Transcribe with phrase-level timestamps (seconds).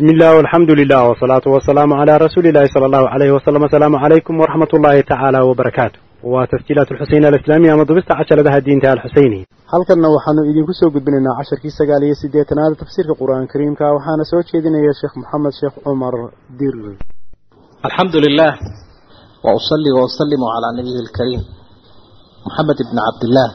[0.00, 4.70] bismi illah walxamdu lilah wasalaatu wasalaamu calaa rasuulillahi sala allahu alayhi wasalam asalaamu calaykum waraxmat
[4.76, 5.96] ullaahi tacaala wabarakaatu
[6.32, 11.72] waa tasjiilaat alxuseyn alislaamiya ama dubista cajaladaha diinta alxuseyniya halkanna waxaannu idiinku soo gudbinaynaa casharkii
[11.80, 16.14] sagaal iyo siddeetanaad tafsiirka qur'aan kariimka waxaana soo jeedinaya sheekh moxamed sheekh cumar
[16.60, 16.76] dir
[17.86, 18.52] alxamdu lilah
[19.44, 21.42] wa usalli wa usalimu calaa nabiyihi alkariim
[22.46, 23.50] moxamed ibni cabdillaah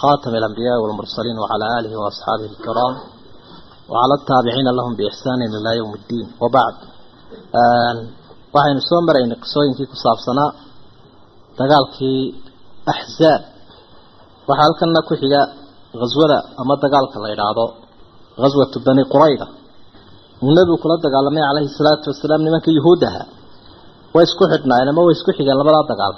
[0.00, 3.17] khaatam alambiyaai walmursaliin wacalaa aalihi wa asxaabihi
[3.91, 6.75] وعلى التابعين لهم بإحسان إلى يوم الدين وبعد
[8.55, 10.49] waxaynu soo maraynay qisooyinkii ku saabsanaa
[11.59, 12.21] dagaalkii
[12.93, 13.41] axzaab
[14.49, 15.41] waxaa halkana ku xiga
[16.01, 17.65] ghaswada ama dagaalka la yidhaahdo
[18.41, 19.45] ghaswatu bani qurayda
[20.43, 23.21] uu nebigu kula dagaalamay calayhi salaatu wasalaam nimanka yuhuuddaha
[24.15, 26.13] way isku xidhnaayeen ama way isku xigeen labadaa dagaal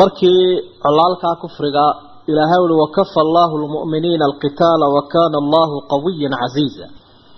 [0.00, 0.40] markii
[0.84, 1.84] colaalkaa kufriga
[2.31, 6.85] ilaahay uli wakafa allaahu lmu'miniina alqitaala wa kaana allahu qawiyan casiiza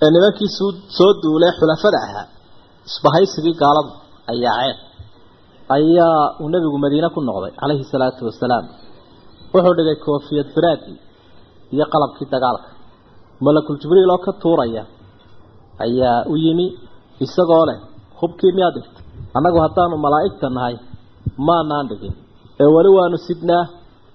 [0.04, 0.50] ee nimankii
[0.98, 2.26] soo duulee xulafada ahaa
[2.90, 3.92] isbahaysigii gaaladu
[4.32, 4.78] ay yaaceen
[5.78, 8.66] ayaa uu nebigu madiine ku noqday calayhi salaatu wasalaam.
[9.54, 10.98] Wuxuu dhigay koofiyad baraadii
[11.74, 12.70] iyo qalabkii dagaalka.
[13.46, 14.84] Malakul jibriil oo ka tuuraya
[15.86, 16.66] ayaa u yimi
[17.26, 17.78] isagoo leh
[18.20, 19.04] hubkii miyaad dhigtay?
[19.38, 20.76] Annagu haddaanu malaa'igta nahay
[21.48, 22.14] maanaan dhigin.
[22.62, 23.64] Ee weli waanu sidnaa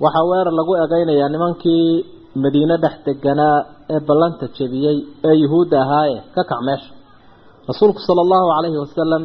[0.05, 1.89] waxaa weerar lagu egaynayaa nimankii
[2.43, 3.57] madiine dhex deganaa
[3.95, 6.91] ee ballanta jebiyey ee yuhuudda ahaaye ka kac meesha.
[7.71, 9.23] Rasuulku sala allahu calayhi wasalam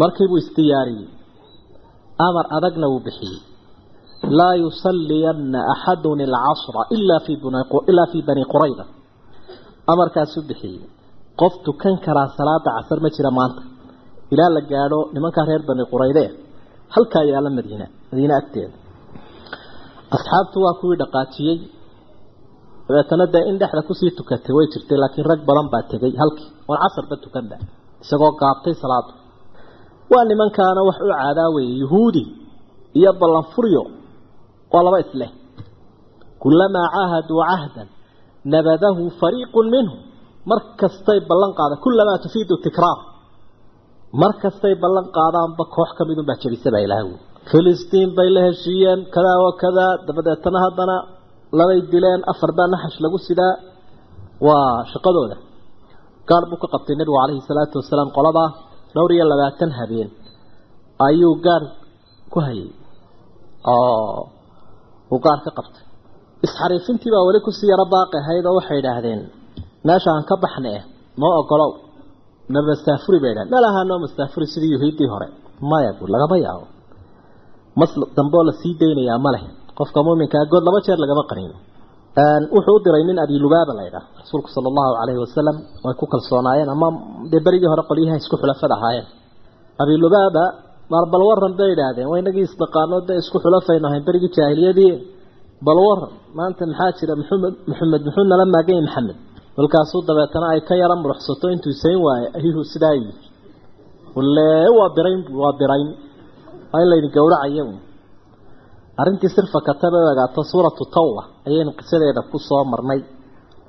[0.00, 1.08] markiibuu isdiyaariyey
[2.26, 3.38] amar adagna wuu bixiyey.
[4.38, 8.84] Laa yusalliyanna axadun alcasra ilaa fii bani qurayda
[9.92, 10.82] amarkaasuu bixiyey
[11.40, 13.62] qof tukan karaa salaada casar ma jira maanta.
[14.32, 16.24] Ilaa la gaadho nimankaa reer bani qurayde
[16.94, 18.74] halkaa yaalla madiina madiine agteeda
[20.16, 21.58] asxaabtu waa kuwii dhaqaajiyey.
[22.86, 26.48] Dabeetana dee in dhexda ku sii tukatay way jirtay laakiin rag badan baa tegay halkii.
[26.68, 27.56] Oon casarba tukanba
[28.02, 29.12] isagoo gaabtay salaadu
[30.12, 32.22] waa nimankaana wax u caadaawayay yuhuudi
[32.98, 33.82] iyo ballanfuryo.
[34.72, 35.30] Waa laba isleh
[36.42, 37.88] kulamaa caahaduu cahdan
[38.52, 40.00] nabadahu fariiqun minhum
[40.50, 42.98] mar kastay ballan qaadaan kulamaa tufiidu tikraar.
[44.20, 47.14] Mar kastay ballan qaadaanba koox ka midunbaa jebisa baa ilaah wy
[47.50, 50.96] filistiin bay la heshiiyeen kadaa wa kadaa dabadeetana haddana
[51.58, 53.54] labay dileen afar baa naxash lagu sidaa
[54.46, 55.36] waa shaqadooda.
[56.28, 58.48] Gaar buu ka qabtay nebigu calayhi salaatu wasalaam qoladaa
[58.94, 60.08] dhowr iyo labaatan habeen.
[61.06, 61.62] Ayuu gaar
[62.32, 62.70] ku hayay.
[63.72, 64.20] Oo
[65.12, 65.82] uu gaar ka qabtay.
[66.46, 69.20] Isxariifintii baa weli ku sii yaro baaqi ahayd oo waxay idhaahdeen
[69.88, 70.82] meesha aan ka baxna eh
[71.20, 71.70] noo ogolow.
[72.52, 75.26] Na mastaafuri bay idhahdeen malahaa noo mastaafuri sidii yuhuuddii hore.
[75.70, 76.66] Maya buur lagama yaabo
[77.78, 79.42] mas damboo la sii daynayaa ma leh.
[79.78, 81.56] Qofka muuminkaa good laba jeer lagama qaniino
[82.54, 86.04] wuxuu u diray nin abi lubaaba la ydhaah rasuulku sala allahu calayhi wasalam way ku
[86.12, 86.88] kalsoonaayeen ama
[87.32, 89.06] dee berigii hore qolyaha isku xulafad ahaayeen.
[89.82, 90.44] Abi lubaaba
[90.92, 94.92] maar bal waran bay idhaahdeen waa inagii isdaqaano dee isku xulafaynu ahayn berigii jaahiliyadii.
[95.66, 97.12] Bal waran maanta maxaa jira?
[97.20, 99.16] Maxamed maxamed muxuu nala maaganyay maxamed?
[99.56, 103.12] Kolkaasuu dabeetana ay ka yara muruxsato intuu isayn waaye ayuu sidaa yidhi.
[104.16, 104.46] Wale
[104.78, 105.88] waa birayn waa birayn
[106.72, 107.64] waa in layni gowracaya
[109.00, 113.00] arrintii sirfa kataba ogaato suuratu tawba ayaynu qisadeeda ku soo marnay.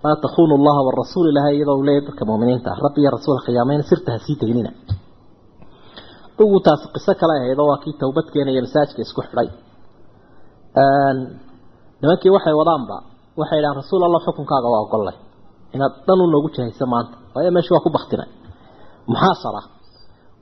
[0.04, 3.84] Laa takuunu allaha warasuul ilahay iyadoo u leeyahy dadka muuminiinta ah rabbi iyo rasuul khiyaamayna
[3.92, 4.72] sirta ha sii daynina
[6.44, 9.48] ugu taasi qiso kale ahaydoo waa kii towbad keenaya masaajka isku xidhay.
[12.02, 12.96] Nimankii waxay wadaanba
[13.40, 15.18] waxay idhahaan rasuul allah xukunkaaga waa ogollay
[15.76, 18.30] inaad dhan u noogu jahayso maanta waayo meesha waa ku baktinay
[19.12, 19.62] muxaasara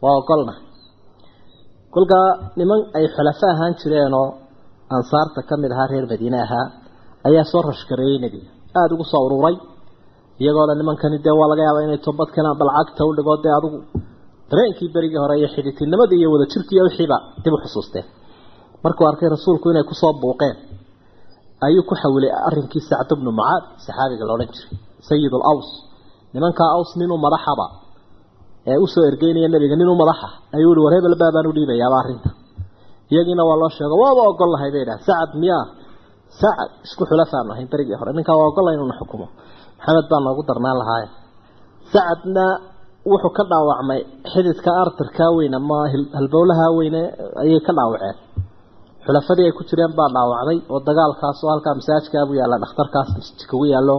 [0.04, 0.54] waa ogolna
[1.96, 2.28] kolkaa
[2.60, 4.28] niman ay xulafo ahaan jireenoo
[4.96, 6.66] ansaarta ka mid ahaa reer madiine ahaa
[7.28, 8.50] ayaa soo rashgareeyey nebiga.
[8.80, 9.56] Aada ugu soo ururay
[10.42, 13.80] iyagooda nimankani dee waa laga yaabaa inay toobad keenaan balcagta u dhigoo dee adugu.
[14.52, 18.06] Dareenkii berigii hore iyo xidhitinimadii iyo wadajirkii iyo wixiiba dib u xusuusteen
[18.84, 20.56] markuu arkay rasuulku inay ku soo buuqeen
[21.66, 24.72] ayuu ku xawilay arrinkii sacd bnu mucaad saxaabiga la odhan jiray
[25.10, 25.68] sayid alaws
[26.34, 27.66] nimankaa aws ninuu madaxaba
[28.74, 30.28] ee u soo ergeynaya nebiga ninuu madaxa?
[30.58, 32.30] Ayuu ihi war hebel baabaan u dhiibayaaba arrinta.
[33.12, 34.70] Iyagiina waa loo sheego waaba ogol lahay?
[34.76, 35.64] Bay dhaha sacad miyaa
[36.42, 38.12] sacad isku xulafaanu ahayn berigii hore.
[38.18, 39.28] Ninkaa waa ogolla inuuna xukumo.
[39.78, 41.08] Maxamed baa noogu darnaan lahaaye
[41.94, 42.46] sacadna
[43.12, 44.02] wuxuu ka dhaawacmay
[44.32, 45.78] xididka artarkaa weyn ama
[46.18, 47.02] halbowlahaa weyne
[47.44, 48.16] ayay ka dhaawaceen.
[49.06, 53.98] Xulafadii ay ku jireen baa dhaawacday oo dagaalkaas oo halkaa masaajkaabu yaalla dhakhtarkaas masjidkagu yaallo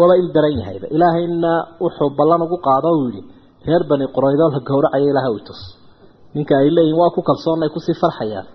[0.00, 1.52] waba il daran yahayba ilaahayna
[1.84, 3.22] wuxuu ballan ugu qaado uu yidhi
[3.66, 5.60] reer bani quraydoo la gowracayo ilaah u tus.
[6.34, 8.48] Ninka ay leeyihiin waa ku kalsoonnay ku sii farxayaan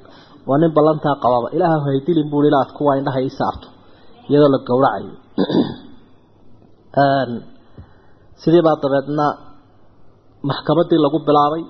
[0.47, 3.67] waa nin ballantaa qababa ilaah haydilin buu ilaad kuwa indhaha ii saarto
[4.29, 5.15] iyadoo la gowracayo
[8.41, 9.25] sidii baa dabeedna
[10.49, 11.63] maxkamaddii lagu bilaabay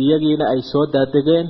[0.00, 1.46] iyagiina ay soo daadegeen.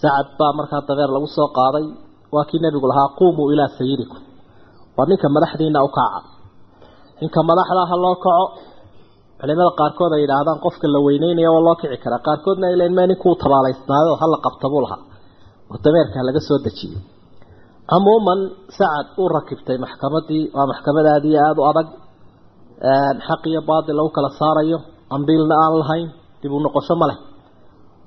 [0.00, 1.86] Sacad baa markaa dabeer lagu soo qaaday.
[2.34, 4.20] Waa kii nebigu lahaa quumuu ilaa sayidikum
[4.96, 6.20] waa ninka madaxdiina u kaca
[7.20, 8.46] ninka madaxda ha loo kaco
[9.40, 12.20] culimada qaarkood ay yidhaahdaan qofka la weyneynaya waa loo kici karaa.
[12.28, 15.00] Qaarkoodna ay leen mee ninkuu tabaalaysnaayo hala qabta buu lahaa.
[15.72, 16.98] Oo dameerka laga soo dejiyey.
[17.90, 18.40] Cumuuman
[18.78, 21.88] sacad uu rakibtay maxkamadii waa maxkamad aada iyo aada u adag
[23.28, 24.78] xaq iyo baadil lagu kala saarayo
[25.16, 26.08] ambiilna aan lahayn
[26.42, 27.18] dib u noqosho ma leh.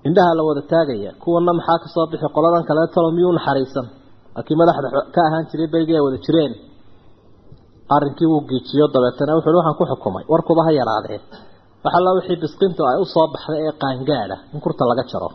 [0.07, 3.85] Indhaha la wada taagaya kuwana maxaa ka soo bixi qoladan kale talo miyuu naxariisan?
[4.35, 6.53] Laakiin madaxda ka ahaan jiray berigii ay wada jireen
[7.95, 11.19] arrinkii wuu giijiyo dabeetana wuxuu waxaan ku xukumay warkuba ha yaraadee
[11.85, 15.29] waxalla wixii bisqintu ay u soo baxday ee qaangaadha in kurta laga jaro.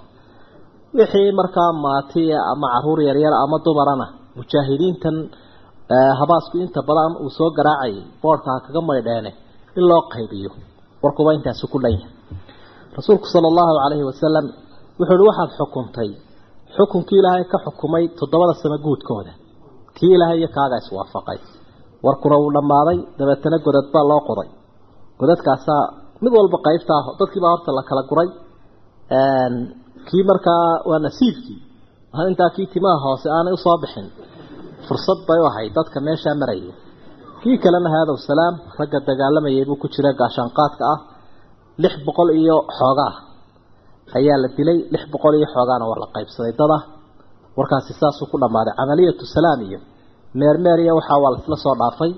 [0.98, 4.06] Wixii markaa maatiya ama carruur yaryara ama dumarana
[4.38, 5.16] mujaahidiintan
[6.20, 9.30] habaasku inta badan uu soo garaacayay boodhka ha kaga maydheene
[9.78, 10.50] in loo qaybiyo
[11.04, 12.10] warkuba intaasi ku dhan yahay
[12.96, 14.46] rasuulku sala allahu calayhi wasalam
[14.98, 16.10] wuxuu uhi waxaad xukuntay
[16.76, 19.32] xukunkii ilaahay ka xukumay toddobada sano guudkooda.
[19.96, 21.38] Kii ilaahay iyo kaaga iswaafaqay
[22.06, 24.48] warkuna wuu dhammaaday dabeetana godad baa loo qoday
[25.20, 25.82] godadkaasaa
[26.24, 28.28] mid walba qaybta ah dadkiibaa horta la kala guray.
[30.08, 31.58] Kii markaa waa nasiibkii.
[32.30, 34.06] Intaa kii timaha hoose aanay u soo bixin.
[34.86, 36.74] Fursad bay u ahayd dadka meeshaa maraya
[37.42, 40.98] kii kalena haadow salaam ragga dagaalamayay buu ku jira gaashaanqaadka ah.
[41.82, 43.12] Lix boqol iyo xoogaa
[44.18, 46.82] ayaa la dilay lix boqol iyo xoogaana waa la qaybsaday dad ah
[47.58, 49.78] warkaasi saasuu ku dhammaaday camaliyatu salaam iyo
[50.40, 52.12] meermeer iyo waxaa waa laisla soo dhaafay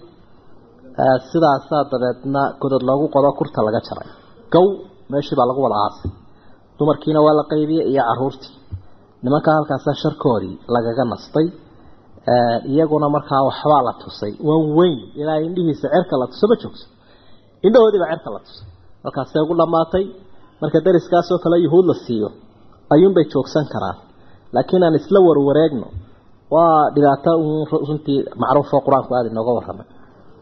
[1.30, 4.08] sidaasaa dabeedna godod loogu qodo kurta laga jaray.
[4.52, 4.66] Gow
[5.12, 6.10] meeshii baa lagu wada aasay
[6.78, 8.52] dumarkiina waa la qaybiyey iyo caruurtii.
[9.24, 11.46] Nimankaa halkaasa sharkoodii lagaga nastay
[12.72, 14.32] iyaguna markaa waxbaa la tusay.
[14.48, 16.86] Waan weyn ilaa indhihiisa cerka la tuso ma joogso.
[17.66, 18.66] Indhahoodiibaa cerka la tusay
[19.04, 20.04] halkaasay ugu dhammaatay
[20.62, 22.28] marka dariskaasoo kale yuhuud la siiyo
[22.94, 23.96] ayuunbay joogsan karaan.
[24.54, 25.86] Laakiin aan isla warwareegno
[26.54, 27.30] waa dhibaato
[27.88, 29.86] runtii macruufoo qur'aanku aada inooga warramay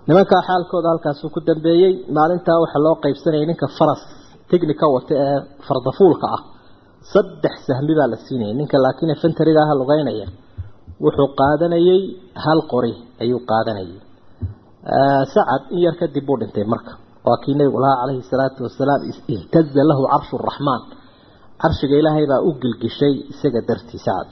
[0.08, 4.02] nimankaa xaalkooda halkaasuu ku dambeeyey maalintaa waxaa loo qaybsanayay ninka faras
[4.50, 6.42] tignika wata ee fardafuulka ah.
[7.12, 10.26] Saddex sahmi baa la siinayay ninka laakiin efentariga ah lugeynaya
[11.04, 12.00] wuxuu qaadanayey
[12.44, 12.92] hal qori
[13.22, 13.98] ayuu qaadanayay.
[15.34, 16.92] Sacad in yar kadib buu dhintay marka.
[17.26, 19.00] Waa kii nabigu lahaa calayhi salaatu wasalaam
[19.34, 20.82] ihtaza lahu carshu raxmaan
[21.62, 24.28] carshiga ilaahay baa u gilgishay isaga dartii sacad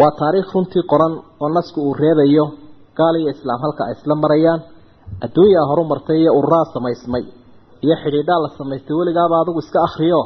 [0.00, 2.44] waa taariikh runtii qoran oo nasku uu reebayo
[2.98, 4.60] gaal iyo islaam halka ay isla marayaan.
[5.24, 7.24] Adduunyaa horu martay iyo ururaa samaysmay
[7.84, 10.20] iyo xidhiidhaa la samaystay weligaaba adigu iska akhriyo.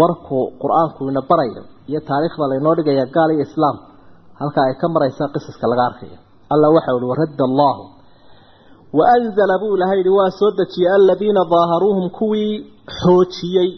[0.00, 3.76] Warku qur'aanku ina barayo iyo taariikhda laynoo dhigaya gaal iyo islaam
[4.40, 6.16] halka ay ka maraysaa qisaska laga arkayo
[6.52, 7.82] alla waxa uhi waradda allahu.
[8.98, 12.52] Wa anzala buu ilahay yihi waa soo dejiyey aladiina daaharuuhum kuwii
[12.98, 13.68] xoojiyey.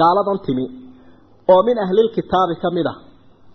[0.00, 0.64] Gaaladan timi
[1.52, 2.96] oo min ahlilkitaabi ka mid ah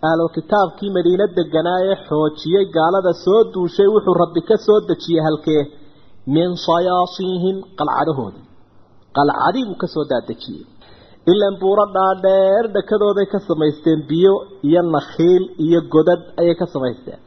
[0.06, 5.62] ahlul kitaabkii madiine deganaa ee xoojiyey gaalada soo duushay wuxuu rabbi ka soo dejiyey halkee?
[6.34, 8.44] Min sayaasiihim qalcadahoodii
[9.16, 10.64] qalcadii buu ka soo daadejiyey.
[11.32, 14.34] Ilan buuro dhaadheer dhakadooday ka samaysteen biyo
[14.68, 17.20] iyo nakhiil iyo godad ayay ka samaysteen.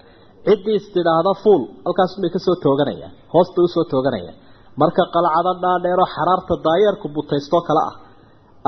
[0.47, 4.37] Ciddii istidhaahda fuul halkaasubay ka soo tooganayaan hoos bay u soo tooganayaan.
[4.81, 7.95] Marka qalcado dhaadheeroo xaraarta daayeerku butaystoo kale ah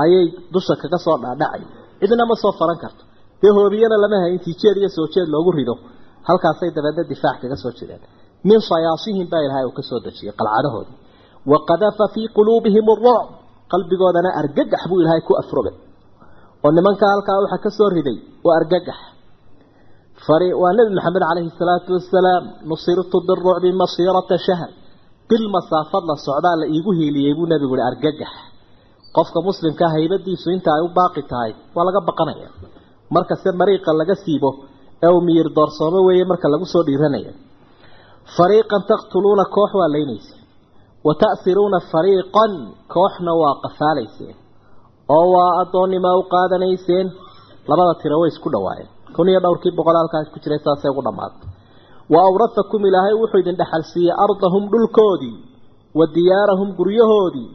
[0.02, 1.62] ayay dusha kaga soo dhaadhacay.
[2.00, 3.02] Cidna ma soo faran karto
[3.44, 5.74] dee hoobiyana lama hayn tiijeed iyo soo jeed loogu rido
[6.28, 8.02] halkaasay dabeedna difaac kaga soo jireen.
[8.48, 10.96] Min sayaasihim baa ilahay uu ka dejiyey qalcadahoodii.
[11.50, 13.26] Wa qadafa fii quluubihim arucb
[13.72, 15.76] qalbigoodana argagax buu ilaahay ku afrogay
[16.64, 18.98] oo nimanka halkaa waxaa ka riday waa argagax.
[20.62, 24.70] Waa nebi maxamed calayhi salaatu wasalaam nusirtu birucbi masiirata shahr.
[25.28, 28.32] Bil masaafad la socdaa la iigu hiiliyey buu nebigu ihi argagax.
[29.16, 32.48] Qofka muslimka haybadiisu inta ay u baaqi tahay waa laga baqanaya
[33.16, 34.50] markase mariiqa laga siibo
[35.10, 37.32] uu miyir doorsoomo weeye marka lagu soo dhiiranaya.
[38.36, 40.34] Fariiqan taqtuluuna koox waa leynaysa
[41.06, 42.52] wa ta'siruuna fariiqan
[42.94, 44.36] kooxna waa qafaalayseen
[45.16, 47.06] oo waa addoonnimaa u qaadanayseen
[47.70, 48.88] labada tiro way isku dhawaayeen.
[49.16, 51.48] Kun iyo dhowrkii boqol halkaas ku jiray saasay ugu dhammaatay
[52.12, 55.36] wa awrathakum ilaahay wuxuu idin dhexal siiyey ardahum dhulkoodii
[55.98, 57.48] wa diyaarahum guryahoodii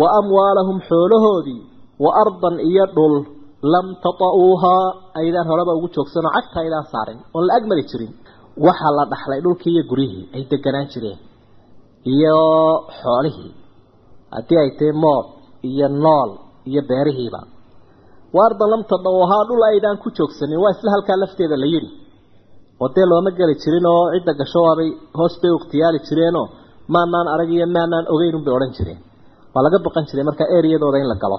[0.00, 1.60] wa amwaalahum xoolahoodii
[2.04, 3.14] wa ardan iyo dhul
[3.62, 4.84] lam tata'uuhaa
[5.20, 8.12] aydaan horeba ugu joogsanoo cagta aydaan saarin oon la agmari jirin.
[8.66, 11.18] Waxaa la dhaxlay dhulkii iyo guryihii ay deganaan jireen.
[12.14, 12.38] Iyo
[13.00, 13.50] xoolihii
[14.34, 15.26] haddii ay tahay mood
[15.70, 16.30] iyo nool
[16.70, 17.40] iyo beerihiiba.
[18.34, 21.90] Wa ardan lam tata'uuhaa dhul aydaan ku joogsanin waa isla halkaa lafteeda la yidhi.
[22.82, 26.46] Oo looma geli jirin oo cidda gasho waabay hoos bay ukhtiyaali jireenoo
[26.94, 29.00] maanaan arag iyo maanaan ogeyn bay odhan jireen.
[29.54, 31.38] Waa laga baqan jiray markaa eriyadooda in la galo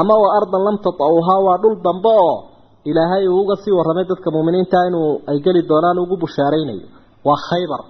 [0.00, 2.36] ama waa ardan lam tatauhaa waa dhul dambe oo
[2.84, 6.86] ilaahay uu uga sii warramay dadka muuminiinta inuu ay geli doonaan ugu bushaaraynayo.
[7.26, 7.82] Waa khaybar.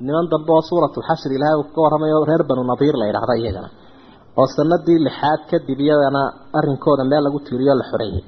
[0.00, 3.68] Niman dambe oo suuratulxashri ilaahay uu kaga warramayo reer banu nadiir la yidhahda iyagana.
[4.38, 6.22] Oo sanadii lixaad kadib iyadana
[6.58, 8.24] arrinkooda meel lagu tiiriyo la xoreeyey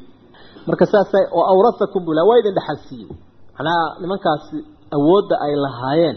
[0.66, 3.10] marka saasay oo awrasakum bula waa idin dhexalsiiyey
[3.56, 4.56] macnaha nimankaasi
[4.96, 6.16] awoodda ay lahaayeen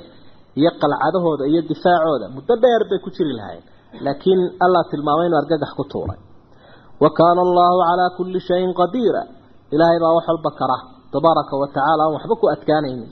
[0.59, 3.65] iyo qalcadahooda iyo difaacooda muddo dheer bay ku jiri lahaayeen.
[4.05, 6.19] Laakiin allah tilmaamay inuu argagax ku tuuray
[7.03, 9.21] wa kaana allahu calaa kulli shayin qadiira
[9.73, 10.77] ilaahay baa wax walba kara.
[11.13, 13.09] Tabaaraka wa tacaala aan waxba ku adkaanaynin.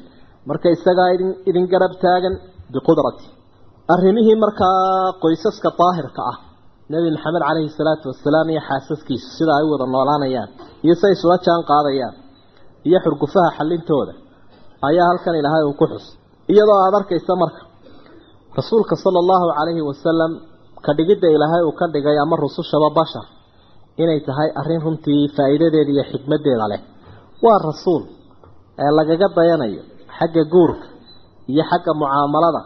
[0.49, 2.35] Marka isagaa idin idin garab taagan
[2.73, 3.25] biqudrati.
[3.93, 6.37] Arrimihii markaa qoysaska daahirka ah
[6.91, 10.49] nebi maxamed caleyhi salaatu wasalaam iyo xaasaskiisu sida ay u wada noolaanayaan
[10.85, 12.15] iyo siay isula jaan qaadayaan
[12.87, 14.13] iyo xurgufaha xallintooda
[14.89, 16.05] ayaa halkan ilaahay uu ku xus.
[16.51, 17.61] Iyadoo aada arkaysa marka
[18.57, 18.93] rasuulka
[24.01, 26.81] inay tahay arrin runtii faa'iidadeeda iyo xikmaddeeda leh.
[27.43, 28.03] Waa rasuul
[28.83, 29.81] ee lagaga dayanayo
[30.17, 30.87] xagga guurka
[31.51, 32.61] iyo xagga mucaamalada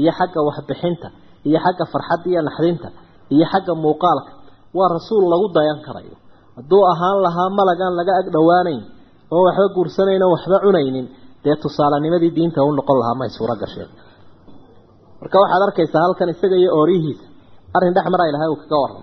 [0.00, 1.08] iyo xagga waxbixinta
[1.48, 2.88] iyo xagga farxadda iyo naxdinta
[3.34, 4.32] iyo xagga muuqaalka.
[4.76, 6.14] Waa rasuul lagu dayan karayo.
[6.56, 8.82] Hadduu ahaan lahaa malagaan laga ag dhowaanayn
[9.34, 11.06] oo waxba guursanayn oo waxba cunaynin
[11.44, 13.90] dee tusaalenimadii diinta u noqon lahaa may suuro gasheen.
[15.20, 17.24] Marka waxaad arkaysaa halkan isaga iyo oorihiisa.
[17.76, 19.02] Arrin dhex mara ilahay uu kaga warramo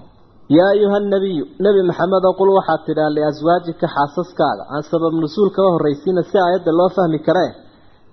[0.58, 5.70] yaa ayuha nabiyu nebi maxamed oo qul waxaad tidhaa liaswaajika xaasaskaaga aan sabab nusuul kaga
[5.76, 7.52] horraysiina si aayadda loo fahmi karee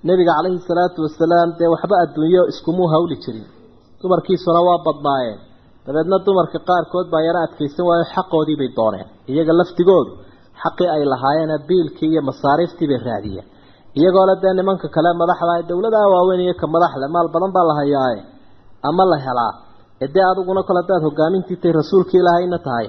[0.08, 3.46] nebiga calayhi salaatu wasalaam dee waxba adduunyo iskumuu hawli jirin
[4.02, 5.38] dumarkiisuna waa badnaayeen
[5.86, 10.12] dabeedna dumarka qaarkood baa yaro adkaysan waayo xaqoodii bay dooneen iyaga laftigoodu
[10.62, 13.46] xaqii ay lahaayeen biilkii iyo masaariiftii bay raadiyeen
[13.98, 17.74] iyagoo le dee nimanka kale madaxda dowladaha waaweyn iyo ka madaxle maal badan baa la
[17.80, 18.20] hayaaye
[18.88, 19.52] ama la helaa
[20.14, 22.86] dee adiguna kole hadaad hogaamintiitay rasuulka ilaahayna tahay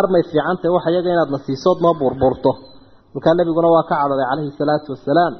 [0.00, 2.50] armay fiicantahy wax iyaga inaad na siisood noo buurbuurto
[3.14, 5.32] markaa nebiguna waa ka cadhooday calayhi salaatu wasalaam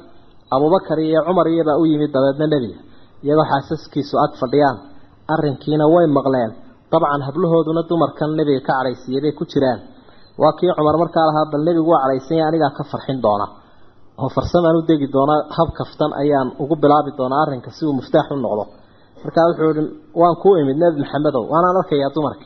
[0.55, 2.79] abubakar iyo cumar iyobaa u yimid dabeedna nebiga.
[3.25, 4.77] Iyagoo xaasaskiisu ag fadhiyaan.
[5.33, 6.51] Arrinkiina way maqleen.
[6.91, 9.79] Dabcan hablahooduna dumarkan nebiga ka cadhaysiiyey bay ku jiraan.
[10.41, 13.45] Waa kii cumar markaa lahaa bal nebigu waa cadhaysanya anigaa ka farxin doona.
[14.21, 18.27] Oo farsamaan u degi doona hab kaftan ayaan ugu bilaabi doonaa arrinka si uu muftaax
[18.31, 18.63] u noqdo
[19.23, 19.83] markaa wuxuu ihi
[20.21, 22.45] waan kuu imid nebi maxamedow waanaan arkayaa dumarka.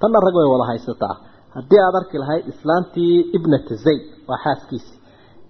[0.00, 1.14] Tanna rag way wada haysataa.
[1.56, 4.92] Haddii aada arki lahayd islaantii ibnata zayd waa xaaskiisi.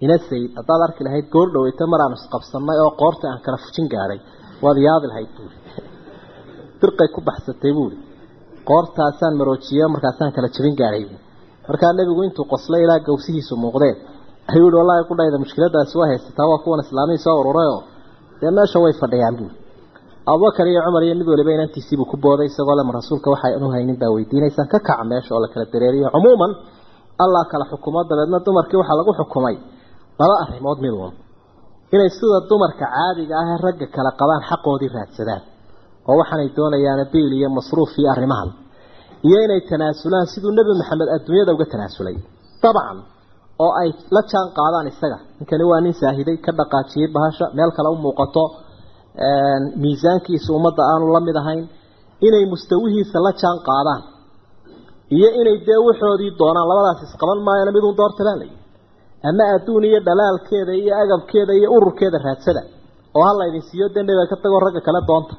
[0.03, 4.19] Ina sayd haddaad arki lahayd goor dhaweyta maraan isqabsanay oo qoorta aan kala fujin gaadhay
[4.63, 5.57] waad yaabi lahayd buuri
[6.81, 7.97] dirqay ku baxsatay buuri
[8.69, 11.03] qoortaasaan maroojiyo markaasaan kala jabin gaadhay
[11.67, 13.97] markaa nebigu intuu qoslay ilaa gawsihiisu muuqdeen.
[14.51, 17.81] Ayuu yihi wallaahi qudhayda mushkiladaasi waa haysataa waa kuwan islaamihii soo ururayoo.
[18.39, 19.60] Dee meesha way fadhiyaan buuri
[20.29, 24.11] abubakar iyo cumar iyo mid waliba inantiisiibuu ku booday isagoo lema rasuulka waxaanu haynin baa
[24.15, 24.67] weydiinaysaan.
[24.73, 26.07] Ka kaca meesha oo la kala dareeriyo.
[26.15, 26.51] Cumuuman
[27.23, 29.55] allah kala xukumo dabeedna dumarkii waxaa lagu xukumay.
[30.19, 31.13] Laba arrimood mid uun
[31.95, 35.41] inay sida dumarka caadiga ah ee ragga kala qabaan xaqoodii raadsadaan.
[36.09, 38.49] Oo waxaanay doonayaana biil iyo masruuf iyo arrimahan.
[39.27, 42.15] Iyo inay tanaasulaan siduu nebi maxamed adduunyada uga tanaasulay.
[42.63, 42.97] Dabcan
[43.63, 45.17] oo ay la jaan qaadaan isaga.
[45.39, 48.43] Ninkani waa nin saahiday ka dhaqaajiyey bahasha meel kale u muuqato
[49.83, 51.63] miisaankiisa ummadda aanu la mid ahayn
[52.27, 54.01] inay mustawihiisa la jaan qaadaan
[55.15, 58.53] iyo inay dee waxoodii doonaan labadaas isqaban maayana miduun doortabaa layi
[59.29, 62.61] ama adduun iyo dhalaalkeeda iyo agabkeeda iyo ururkeeda raadsada
[63.17, 65.33] oo ha laydin siiyo dee nebiga ka tagoo ragga kale doonta.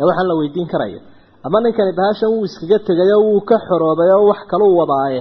[0.00, 1.00] Ee waxaan la weydiin karaya
[1.46, 5.20] ama ninkani bahashan wuu iskaga tegayo wuu ka xoroobay oo wax kaluu wadaaye.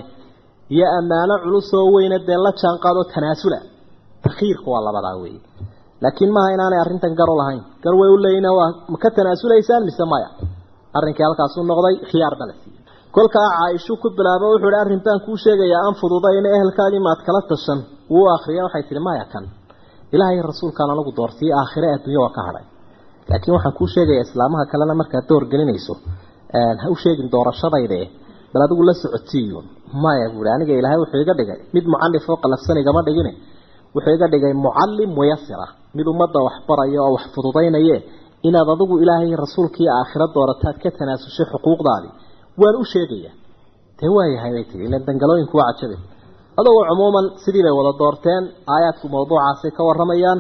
[0.76, 3.60] Iyo ammaano culus oo weyna dee la jaan qaadoo tanaasula.
[4.26, 5.40] Takhiirku waa labadaa weeye
[6.06, 7.62] laakiin maaha inaanay arrintan garo lahayn.
[7.84, 8.48] Gar way u leeyihiin
[8.94, 10.30] ma ka tanaasulaysaan mise maya
[10.98, 12.80] arrinkii halkaasuu noqday khiyaar bala siiyey.
[13.16, 17.42] Kolkaa caaishuu ku bilaabo wuxuu ihi arrin baan kuu sheegayaa aan fududayna ehelkaagii maad kala
[17.52, 17.80] tashan.
[18.14, 19.44] Wuu akhriya waxay tihi maya kan?
[20.16, 22.66] Ilaahay rasuulkaan anagu doortiyey aakhire adduunya waa ka hadhay.
[23.30, 25.94] Laakiin waxaan kuu sheegayaa islaamaha kalena markaad door gelinayso.
[26.82, 28.00] Ha u sheegin doorashadayde.
[28.54, 29.60] Bal adigu la socotiiyo
[30.04, 31.60] maya buui aniga ilaahay wuxuu iga dhigay.
[31.76, 33.32] Mid mucalif oo qalafsan igama dhigine.
[33.96, 37.98] Wuxuu iga dhigay mucallim muyasira mid ummadda wax baraya oo wax fududaynaye
[38.48, 42.12] inaad adigu ilaahay rasuulkii aakhiro doorataad ka tanaasushay xuquuqdaadii
[42.62, 43.32] waan u sheegaya.
[44.00, 45.98] Dee waayahay bay tii ilan dangalooyinku waa cajabe
[46.90, 48.44] cumuuman sidii bay wada doorteen
[48.76, 50.40] aayaadku mawduucaasay ka waramayaan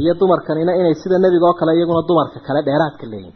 [0.00, 3.34] iyo dumarkanina inay sida nebiga oo kale iyaguna dumarka kale dheeraadka leeyihiin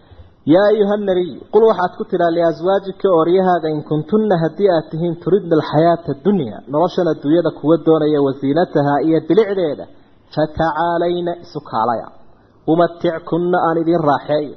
[0.55, 5.55] yaa ayuha nabiy qul waxaad ku tidhaa liaswaajika ooryahaaga in kuntunna haddii aad tihiin turidna
[5.59, 9.85] alxayaata addunya noloshan adduunyada kuwa doonaya wasiinataha iyo bilicdeeda
[10.35, 12.06] fatacaalayna isu kaalaya
[12.73, 14.54] umatickunna aan idiin raaxeeyo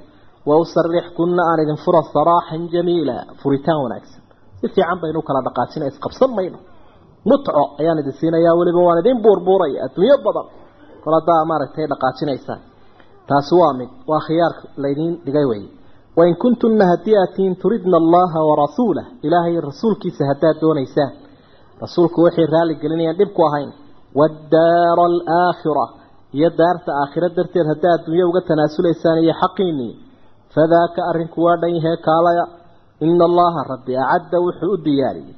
[0.49, 4.21] wa usarixkunna aan idin fura saraaxan jamiila furitaan wanaagsan
[4.61, 6.57] si fiican baynu kala dhaqaajina isqabsan mayno
[7.29, 10.47] mutco ayaan idin siinayaa weliba waan idin buurbuuraya adduunyo badan
[11.03, 12.59] kol haddaa maaragtay dhaqaajinaysaan
[13.29, 15.67] taasi waa mid waa khiyaarka laydin dhigay weye
[16.17, 21.11] wain kuntunna haddii aatiin turidna allaha warasuulah ilaahay rasuulkiisa haddaad doonaysaan
[21.83, 23.69] rasuulku waxay raalli gelinayaan dhib ku ahayn
[24.19, 25.85] waaddaara alaakhira
[26.37, 29.93] iyo daarta aakhira darteed haddaa adduunyo uga tanaasulaysaan iyo xaqiinii
[30.55, 32.45] fadaaka arrinku waa dhan yahee kaalaya
[33.07, 35.35] ina allaha rabbi acadda wuxuu u diyaariyey.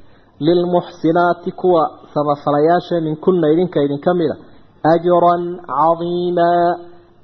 [0.47, 4.35] Lilmuxsinaati kuwa samafalayaasha minkunna idinka idinka mida
[4.93, 6.69] ajran cadiimaa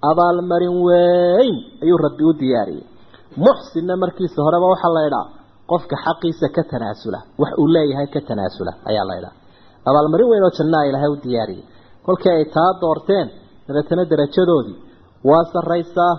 [0.09, 2.85] abaalmarin weyn ayuu rabbi u diyaariyey.
[3.45, 5.25] Muxsinna markiisa horeba waxaa la idhaa
[5.71, 7.67] qofka xaqiisa ka tanaasula wax uu
[9.89, 11.63] abaalmarin weyn oo jannaa ilaahay u diyaariyey.
[12.05, 13.27] Kolkii ay taa doorteen
[13.67, 14.75] dabeetana darajadoodii
[15.29, 16.13] waa sarraysaa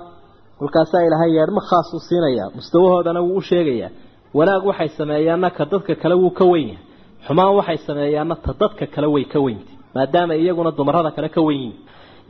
[0.58, 3.90] kolkaasaa ilaahay yeedhma khaas u siinayaa mustawahoodana wuu u sheegayaa
[4.38, 6.84] wanaag waxay sameeyaanna ka dadka kale wuu ka weyn yahay.
[7.26, 11.60] Xumaan waxay sameeyaanna ta dadka kale way ka weynta maadaama iyaguna dumarada kale ka weyn
[11.60, 11.76] yihiin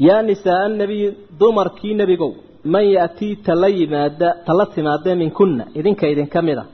[0.06, 1.04] yaa nisaa annabiy
[1.40, 2.32] dumarkii nebigow
[2.72, 6.64] man yaatii tala yimaada tala timaadee minkunna idinka idinka mid a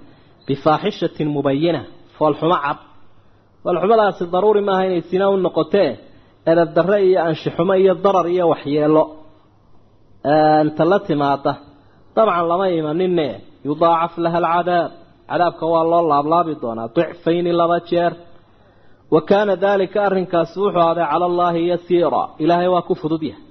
[0.47, 1.80] bifaaxishatin mubayina
[2.18, 2.78] foolxumo cad
[3.64, 5.90] foolxumadaasi daruuri maaha inay sina u noqotee
[6.50, 9.02] edabdarre iyo anshixumo iyo darar iyo waxyeelo
[10.76, 11.52] tala timaada
[12.16, 13.26] dabcan lama imanine
[13.66, 14.90] yudaacaf laha alcadaab.
[15.30, 18.12] Cadaabka waa loo laablaabi doonaa dicfayni laba jeer.
[19.14, 23.42] Wa kaana daalika arrinkaasi wuxuu ahday cala allaahi yasiira ilaahay waa ku fudud yahay.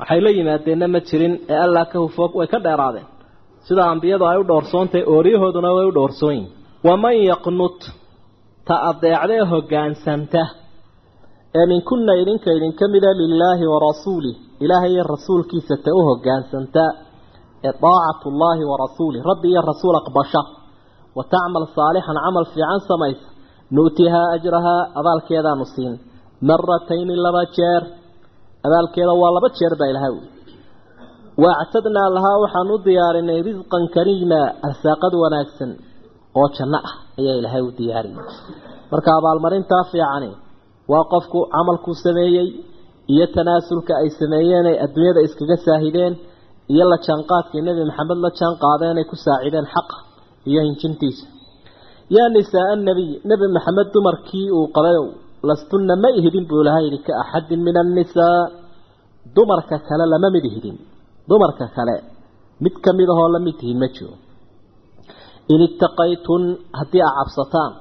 [0.00, 3.06] Waxay la yimaadeenna ma jirin ee allaa ka hufoog way ka dheeraadeen.
[3.66, 6.50] Sida ambiyadu ay u dhowrsoontahay ooriyahooduna way u dhowrsoon yihiin
[6.88, 7.80] waman yaqnut
[8.68, 10.42] ta adeecdee hoggaansanta
[11.58, 16.84] ee minkunna idinka idinka mida lilaahi wa rasuulih ilaahay iyo rasuulkiisa ta u hoggaansanta
[17.68, 17.72] ee
[18.40, 20.42] llaahi wa rasuulih rabbi iyo rasuul aqbasha.
[21.16, 23.26] Wa tacmal saalixan camal fiican samaysa.
[23.76, 25.94] Nu'tihaa ajrahaa abaalkeedaanu siin.
[26.48, 27.82] Maratayni laba jeer
[28.66, 30.24] abaalkeeda waa laba jeer baa ilahay ui
[31.44, 35.70] waactadnaa lahaa waxaan u diyaarinay risqan kariima arsaaqad wanaagsan
[36.40, 38.26] oo janno ah ayaa ilaahay u diyaariyay
[38.92, 40.30] marka abaalmarintaa fiicani
[40.92, 42.48] waa qofku camalkuu sameeyey
[43.12, 46.14] iyo tanaasulka ay sameeyeen ay adduunyada iskaga saahideen
[46.72, 49.96] iyo la jaanqaadkii nebi maxamed la jaan qaadeen ay ku saacideen xaqa
[50.50, 51.26] iyo hinjintiisa
[52.16, 55.06] yaa nisaa annabiy nebi maxamed dumarkii uu qabayow
[55.48, 58.38] lastunna ma ihidin buu ilahay yidhi ka axadin min annisaa
[59.36, 60.76] dumarka kale lama mid ihidin.
[61.30, 61.96] Dumarka kale
[62.64, 64.14] mid ka mid ahoo la mid tihiin ma jiro
[65.52, 66.42] in ittaqaytun
[66.78, 67.72] haddii aa cabsataan.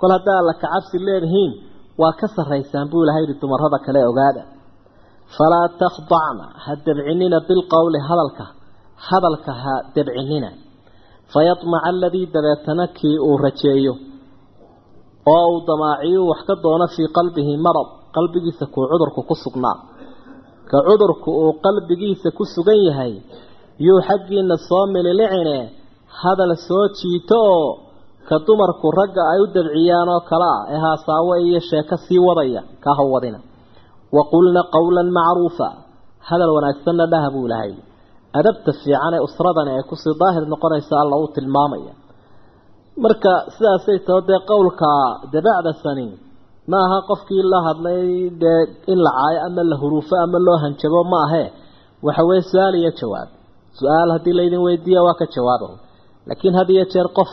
[0.00, 1.52] Kol haddaa alla ka cabsi leedihiin
[2.00, 4.42] waa ka sarraysaan buu ilahay yidhi dumarada kale ogaada.
[5.36, 8.44] Falaa takhdacna ha dabcinina bilqowli hadalka.
[9.08, 10.50] Hadalka ha dabcinina.
[11.32, 13.94] Fayadmaca aladii dabeetana kii uu rajeeyo.
[15.34, 19.76] Oo uu damaaciyu wax ka doono fii qalbihi marad qalbigiisa kuu cudurku ku sugnaa.
[20.70, 23.12] Ka cudurku uu qalbigiisa ku sugan yahay
[23.86, 25.58] yuu xaggiina soo mililicine
[26.22, 27.68] hadal soo jiito oo
[28.28, 32.60] ka dumarku ragga ay u dabciyaan oo kale ah ee haasaawo iyo sheeko sii wadaya
[32.84, 33.38] ka hawadina
[34.16, 35.68] waqulna qowlan macruufa
[36.28, 37.72] hadal wanaagsanna dhaha buu ilahay
[38.38, 41.92] adabta fiican ee usradani ay ku sii daahir noqonaysa alla uu tilmaamaya.
[43.04, 44.90] Marka sidaasay taho dee qowlka
[45.34, 46.06] dabacda sani
[46.70, 48.02] ma aha qofkii la hadlay
[48.42, 48.60] dee
[48.92, 51.48] in la caayo ama la huruufo ama loo hanjabo ma ahee
[52.06, 53.28] waxa weye su'aal iyo jawaab.
[53.78, 55.68] Su'aal haddii laydin weydiiya waa ka jawaaba
[56.28, 57.30] laakiin had iyo jeer qof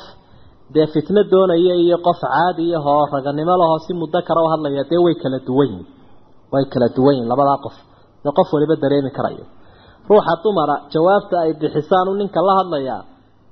[0.76, 5.00] dee fitno doonaya iyo qof caadi ahoo raganimo lahoo si muddo kale u hadlaya dee
[5.06, 5.86] way kala duwan yihiin
[6.54, 7.76] way kala duwan yihiin labadaa qof.
[8.24, 9.46] Dee qof waliba dareemi karayo.
[10.10, 13.02] Ruuxa dumara jawaabta ay bixisaan u ninka la hadlayaa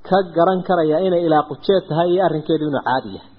[0.07, 3.29] ka garan karaya inay ilaa qujeed tahay iyo arrinkeedu inuu caadi yahay.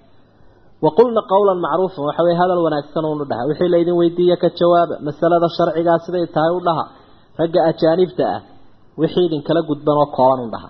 [0.85, 5.47] Waqulna qowlan macruufan waxa weye hadal wanaagsan unu dhaha wixii laydin weydiiye ka jawaaba masalada
[5.57, 6.83] sharcigaa siday tahay u dhaha.
[7.39, 8.41] Ragga ajaanibta ah
[9.01, 10.69] wixii idinkala gudban oo kooban u dhaha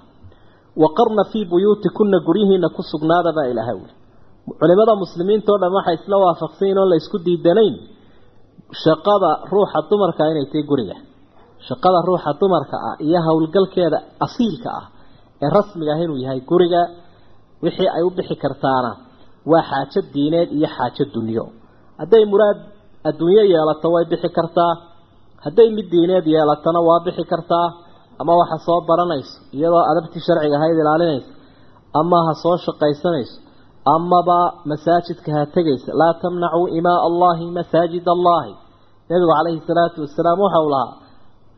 [0.83, 3.93] waqarna fii buyuutikunna guryihiina ku sugnaadabaa ilaahay wuli
[4.59, 7.75] culimada muslimiinta o dhan waxay isla waafaqsanyiin oon la isku diidanayn
[8.83, 10.95] shaqada ruuxa dumarka inay tahay guriga
[11.67, 14.85] shaqada ruuxa dumarka ah iyo howlgalkeeda asiilka ah
[15.43, 16.81] ee rasmiga ah inuu yahay guriga
[17.65, 18.91] wixii ay u bixi kartaana
[19.51, 21.45] waa xaajo diineed iyo xaajo dunyo
[22.01, 22.57] hadday muraad
[23.09, 24.73] adduunyo yeelato way bixi kartaa
[25.45, 27.67] hadday mid diineed yeelatona waa bixi kartaa
[28.21, 31.29] ama waxa soo baranayso iyadoo adabtii sharciga ahayd ilaalinaysa
[31.99, 33.35] ama ha soo shaqaysanayso
[33.95, 34.39] amaba
[34.71, 38.51] masaajidka ha tegaysa laa tamnacuu imaa allahi masaajid allahi.
[39.09, 40.93] Nebigu calayhi salaatu wasalaam waxau lahaa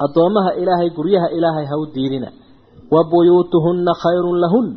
[0.05, 2.29] addoommaha ilaahay guryaha ilaahay ha u diidina
[2.93, 4.67] wa buyuutuhunna khayrun lahun.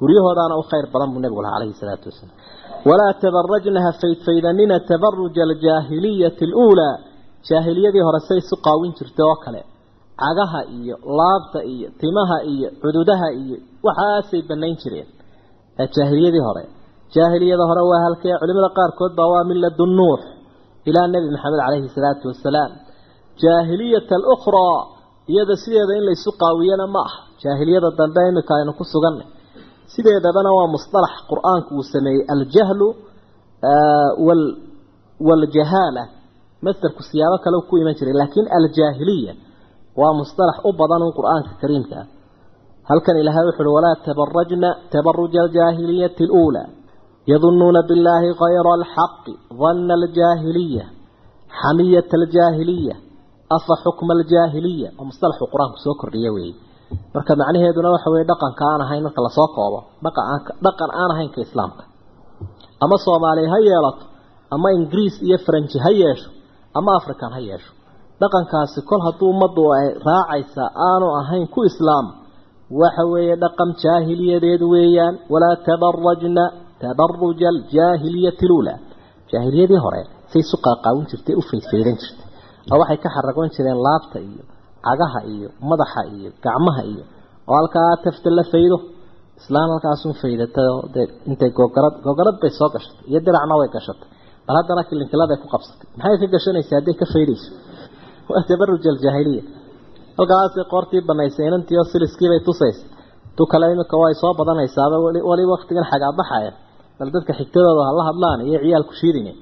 [0.00, 2.36] Guryahoodaana u khayr badan buu nebigu lahaa calayhi salaatu wasalaam
[2.88, 6.94] walaa tabarajna ha faydfaydanina tabaruja aljaahiliyati aluulaa.
[7.48, 9.60] Jaahiliyadii hore say isu qaawin jirtay oo kale
[10.20, 15.08] cagaha iyo laabta iyo timaha iyo cududaha iyo waxaasay banayn jireen.
[15.94, 16.64] Jaahiliyadii hore.
[17.14, 20.20] Jaahiliyada hore waa halkee culimada qaarkood baa waa min ladun nuux
[20.88, 22.70] ilaa nebi maxamed calayhi salaatu wasalaam.
[23.42, 24.78] Jaahiliyata alukhraa
[25.32, 27.18] iyada sideeda in laysu qaawiyana ma aha.
[27.42, 29.26] Jaahiliyada dambe imika aynu ku sugannay
[29.94, 32.86] sideedabana waa musطalax qur'aanku uu sameeyey aljahlu
[35.28, 36.02] waaljahaala
[36.66, 39.32] masderku siyaabo kale ku iman jiray laakiin aljaahiliya
[40.00, 42.06] waa mustalax u badan un qur'aanka kariimka ah.
[42.90, 46.68] halkan ilaahay wuxu uhi walaa tabarajna tabaruja aljaahiliyati aluulaa.
[47.30, 50.84] Yadunuuna billaahi kayra alxaqi danna aljaahiliya
[51.60, 52.94] xamiyata aljaahiliya
[53.56, 56.54] afa xukma aljaahiliya oo mustalaxuu qur'aanku soo kordhiya weeye
[57.14, 59.78] marka macnaheeduna waxa weye dhaqanka aan ahayn marka la soo koobo.
[60.64, 61.82] Dhaqan aan ahaynka islaamka.
[62.82, 64.04] Ama soomaaliya ha yeelato
[64.54, 66.30] ama ingiriis iyo faranji ha yeesho
[66.74, 67.70] ama african ha yeesho
[68.22, 72.06] dhaqankaasi kol hadduu ummaddu ay raacaysa aanu ahayn ku islaam
[72.82, 75.14] waxa weeye dhaqan jaahiliyadeed weeyaan.
[75.32, 76.44] Walaa tabarajna
[76.82, 78.74] tabaruja aljaahiliyati lula
[79.32, 82.26] jaahiliyadii hore say isu qaaqaawin jirtay u faydfaydan jirtay.
[82.72, 84.42] Oo waxay ka xaragoon jireen laabta iyo
[84.86, 87.04] cagaha iyo madaxa iyo gacmaha iyo
[87.50, 88.76] oo halkaa tafta la faydo.
[89.40, 94.08] Islaan halkaasun faydatay oo dee intay gogarad gogarad bay soo gashatay iyo diracna way gashatay.
[94.46, 95.86] Bal haddana kilinkiladay ku qabsatay.
[95.98, 96.76] Maxay ka gashanaysaa?
[96.80, 97.48] Hadday ka faydayso
[98.30, 99.42] waa tabaruj aljaahiliya
[100.18, 102.82] halkaasay qoortii banaysay inantii oo siliskii bay tusaysa
[103.36, 104.96] tu kale imika way soo badanaysaaba
[105.30, 106.52] weli waktigan xagaabaxaya
[106.98, 109.32] bal dadka xigtadooda hala hadlaan iyo ciyaalku shiidine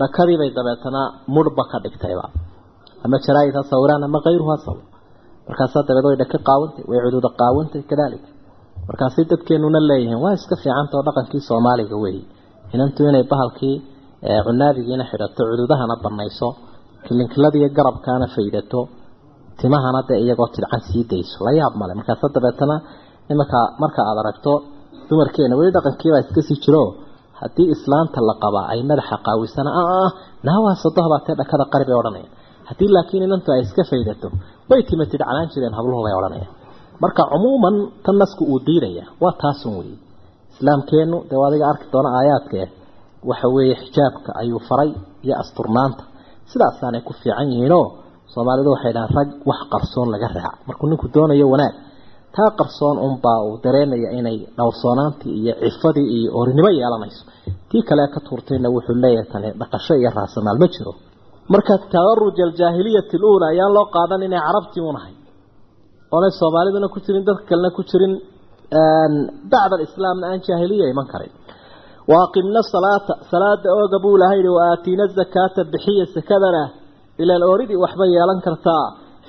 [0.00, 1.00] dhakadii bay dabeetana
[1.34, 2.24] mudhba ka dhigtayba
[3.04, 4.84] ama jaraa'id ha sawiraan ama kayruhu ha sawir
[5.48, 8.28] markaasaa dabeed way dhaka qaawantay way cududa qaawantay kadaalika
[8.88, 12.24] markaasay dadkeenuna leeyihiin waa iska fiicantao dhaqankii soomaaliga weeye
[12.74, 13.74] inantu inay bahalkii
[14.46, 16.48] cunaabigiina xidhato cududahana banayso
[17.04, 18.80] kilinkiladiiyo garabkaana faydato
[19.60, 21.36] timahana dee iyagoo tidcan sii dayso.
[21.46, 21.92] La yaab male.
[21.98, 22.76] Markaasa dabeetana
[23.32, 24.52] imanka marka aada aragto
[25.08, 26.84] dumarkeena weli dhaqankiibaa iska sii jiro.
[27.40, 29.70] Haddii islaanta la qabaa ay madaxa qaawisana
[30.46, 32.32] naawaa sodohbaa tee dhakada qari bay odhanayaan.
[32.68, 34.28] Haddii laakiin inantu ay iska faydato
[34.70, 36.52] way tima tidcanaan jireen habluhu bay odhanayaan.
[37.02, 39.96] Marka cumuuman tan nasku uu diidaya waa taasun weeye
[40.54, 42.64] islaamkeenu dee adiga arki doona aayaadkae
[43.30, 44.90] waxa weeye xijaabka ayuu faray
[45.24, 46.02] iyo asturnaanta
[46.52, 47.84] sidaasaanay ku fiican yihiinoo
[48.34, 51.74] soomaalidu waxay dhahaan rag wax qarsoon laga raac markuu ninku doonayo wanaag
[52.36, 57.22] taa qarsoon unbaa uu dareemaya inay dhowrsoonaantii iyo cifadii iyo orinimo yeelanayso
[57.70, 60.92] tii kale ka tuurtayna wuxuu leeyahay tani dhaqasho iyo raasamaal ma jiro.
[61.52, 65.14] Marka tabaruj aljaahiliyati aluula ayaan loo qaadan inay carabtii u nahay
[66.14, 68.12] oonay soomaaliduna ku jirin dadka kalena ku jirin
[69.52, 71.32] bacd alislaamna aan jaahiliya iman karin
[72.12, 76.62] waaqimna salaata salaada ooga buu ilahay yihi waaatiina zakaata bixiya sakadana
[77.22, 78.84] ilaan ooridii waxbay yeelan kartaa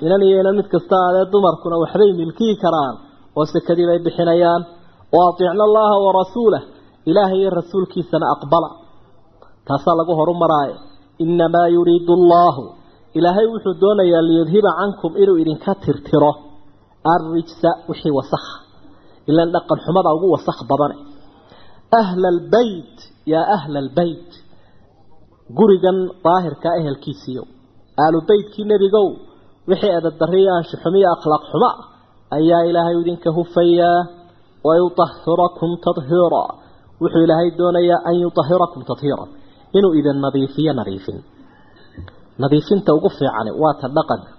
[0.06, 2.94] inan iyo inan mid kasta adee dumarkuna waxbay milkiyi karaan
[3.38, 4.62] oo sakadii bay bixinayaan
[5.14, 6.62] wa atiicna allaha warasuulah
[7.10, 8.68] ilaahay iyo rasuulkiisana aqbala
[9.68, 10.76] taasaa lagu horumaraayo
[11.24, 12.62] inamaa yuriidu allahu
[13.18, 16.32] ilaahay wuxuu doonayaa liyudhiba cankum inuu idinka tirtiro
[17.14, 18.54] arrijsa wixii wasakha
[19.30, 20.96] ilaan dhaqan xumada ugu wasakh badane
[22.00, 22.96] ahla albeyt
[23.32, 24.30] yaa ahla albeyt
[25.58, 27.42] gurigan daahirka ehelkiisiiyo
[28.04, 29.06] aalu beytkii nebigow
[29.70, 31.70] wixii edadariyo anshuxumiyo akhlaaq xuma
[32.38, 33.98] ayaa ilaahay idinka hufayaa
[34.68, 36.44] wayutahirakum tadhiira
[37.02, 39.24] wuxuu ilaahay doonayaa an yutahirakum tadhiira
[39.78, 41.18] inuu idin nadiifiyo nadiifin
[42.42, 44.30] nadiifinta ugu fiicani waa ta dhaqanka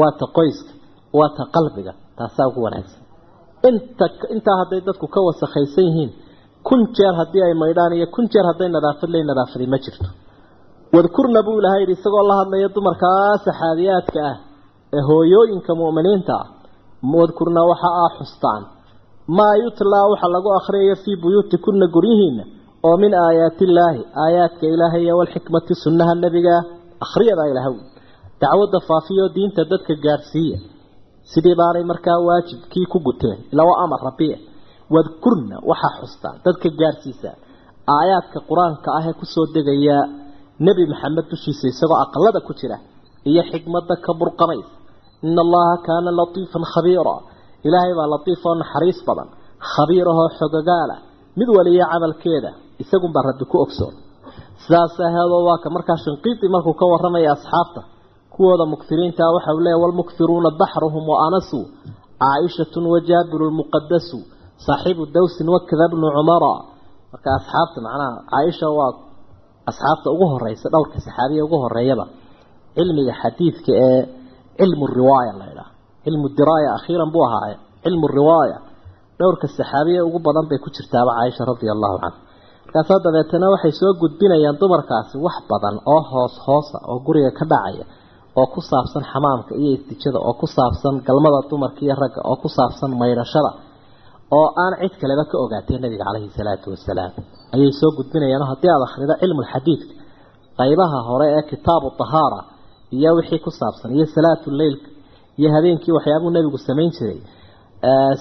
[0.00, 0.72] waa ta qoyska
[1.18, 3.02] waa ta qalbiga taasaa ugu wanaagsan
[3.68, 6.10] inta intaa hadday dadku ka wasakhaysan yihiin
[6.66, 10.08] kun jeer haddii ay maydhaan iyo kun jeer hadday nadaafad leyn nadaafadi ma jirto.
[10.94, 14.36] Wadkurna buu ilahay yidhi isagoo la hadlaya dumarkaa saxaabiyaadka ah
[14.96, 16.46] ee hooyooyinka mu'miniinta ah
[17.20, 18.62] wadkurna waxa aa xustaan.
[19.36, 22.44] Maa yutlaa waxa lagu akhriyayo fii buyuutikunna guryihiina
[22.88, 26.54] oo min aayaatillaahi aayaadka ilaahay iyo walxikmati sunnaha nebiga
[27.04, 27.74] akhriyada ilahaw
[28.42, 30.58] dacwadda faafiyoo diinta dadka gaadhsiiya
[31.32, 34.28] sidii baanay markaa waajibkii ku guteen ilaa waa amar rabbi
[34.94, 37.30] wadkurna waxaa xustaan dadka gaadhsiisa
[37.96, 39.98] aayaadka qur'aanka ah ee ku soo degaya
[40.66, 42.76] nebi maxamed dushiisa isagoo aqalada ku jira
[43.30, 44.72] iyo xikmadda ka burqamaysa
[45.28, 47.16] ina allaha kaana latiifan khabiira.
[47.66, 49.28] Ilaahay baa latiif oo naxariis badan
[49.72, 50.96] khabiir ahoo xogagaala
[51.38, 52.50] mid waliya camalkeeda
[52.82, 53.94] isagunbaa rabbi ku ogsoon.
[54.62, 57.80] Sidaas aheedoo waa ka markaa shinqiiti markuu ka warramaya asxaabta
[58.34, 61.64] kuwooda mukiriinta waxa uu leeyahy walmukiruuna baxruhum wa anasuu
[62.22, 64.18] caaishatun wajaabiru lmuqadasu
[64.66, 66.52] saaxiibu dawsin wakada bnu cumara
[67.12, 68.92] marka asxaabta macnaha caaisha waa
[69.70, 72.04] asxaabta ugu horeysa dhowrka saxaabiya ugu horeeyaba
[72.76, 74.00] cilmiga xadiidka ee
[74.58, 75.70] cilmu riwaaya la ydhaha
[76.04, 78.56] cilmu diraaya akhiiran buu ahaaye cilmu riwaaya
[79.20, 82.18] dhowrka saxaabiya ugu badan bay ku jirtaaba caaisha radia allahu canha
[82.66, 87.84] markaasoo dabeetana waxay soo gudbinayaan dumarkaasi wax badan oo hoos hoosa oo guriga ka dhacaya
[88.40, 92.48] oo ku saabsan xamaamka iyo istijada oo ku saabsan galmada dumarka iyo ragga oo ku
[92.56, 93.50] saabsan maydhashada
[94.36, 97.12] oo aan cid kaleba ka ogaatay nabiga caleyhi salaatu wasalaam.
[97.54, 99.92] Ayay soo gudbinayaan haddii aada akhrido cilmulxadiidka
[100.60, 102.40] qaybaha hore ee kitaabu tahaara
[102.96, 104.88] iyo wixii ku saabsan iyo salaatu leylka
[105.40, 107.18] iyo habeenkii waxyaabuu nebigu samayn jiray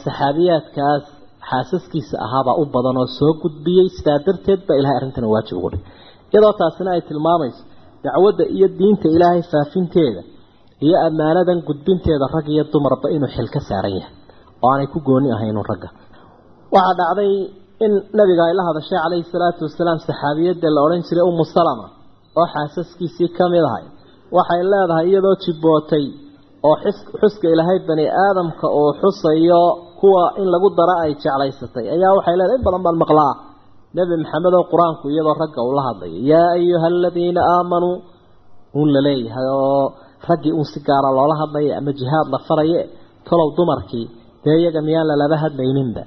[0.04, 1.04] saxaabiyaadkaas
[1.50, 3.88] xaasaskiisa ahaabaa u badan oo soo gudbiyey.
[3.98, 5.84] Sidaa darteed baa ilahay arrintana waajib ugu dhig
[6.34, 7.62] iyadoo taasina ay tilmaamayso
[8.06, 10.22] dacwadda iyo diinta ilaahay faafinteeda
[10.86, 14.13] iyo ammaanadan gudbinteeda rag iyo dumarba inuu xil ka saaran yahay
[14.63, 15.89] oo aanay ku gooni ahaynun ragga.
[16.76, 17.32] Waxaa dhacday
[17.86, 21.86] in nabiga ay la hadashay calayhi salaatu wasalaam saxaabiyadda la odhan jiray umu salama
[22.39, 23.86] oo xaasaskiisii ka mid ahay.
[24.38, 26.06] Waxay leedahay iyadoo jibbootay
[26.67, 26.76] oo
[27.22, 29.62] xuska ilaahay bani aadamka uu xusayo
[30.00, 31.86] kuwa in lagu dara ay jeclaysatay.
[31.96, 33.34] Ayaa waxay leedahay in badan baan maqlaa
[33.98, 37.96] nebi maxamed oo qur'aanku iyadoo ragga uu la hadlayo yaa ayuha aladiina aamanuu
[38.78, 39.86] uun la leeyahay oo
[40.30, 42.82] raggii uun si gaara loola hadlaya ama jihaad la faraye
[43.28, 44.06] tolow dumarkii
[44.47, 46.03] dee iyaga miyaan lalaba hadlayninba.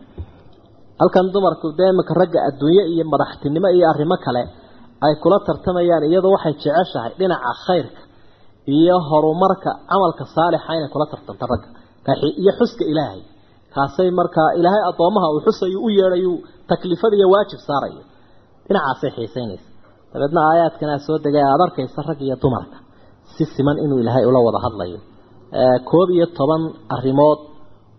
[1.01, 4.43] Halkan dumarku dee iminka ragga adduunye iyo madaxtinimo iyo arrimo kale
[5.07, 8.03] ay kula tartamayaan iyadoo waxay jeceshahay dhinaca khayrka
[8.77, 11.69] iyo horumarka camalka saalixa inay kula tartanto ragga.
[12.43, 13.21] Iyo xuska ilaahay
[13.75, 16.33] kaasay markaa ilaahay addoomaha uu xusayo u yeedhayu
[16.71, 18.03] taklifada iyo waajib saarayo.
[18.67, 19.67] Dhinacaasay xiisaynaysa
[20.13, 22.77] dabeedna aayaadkan aa soo degay aada arkaysa rag iyo dumarka.
[23.35, 24.99] Si siman inuu ilaahay ula wada hadlayo.
[25.91, 26.63] Koob iyo toban
[26.97, 27.41] arrimood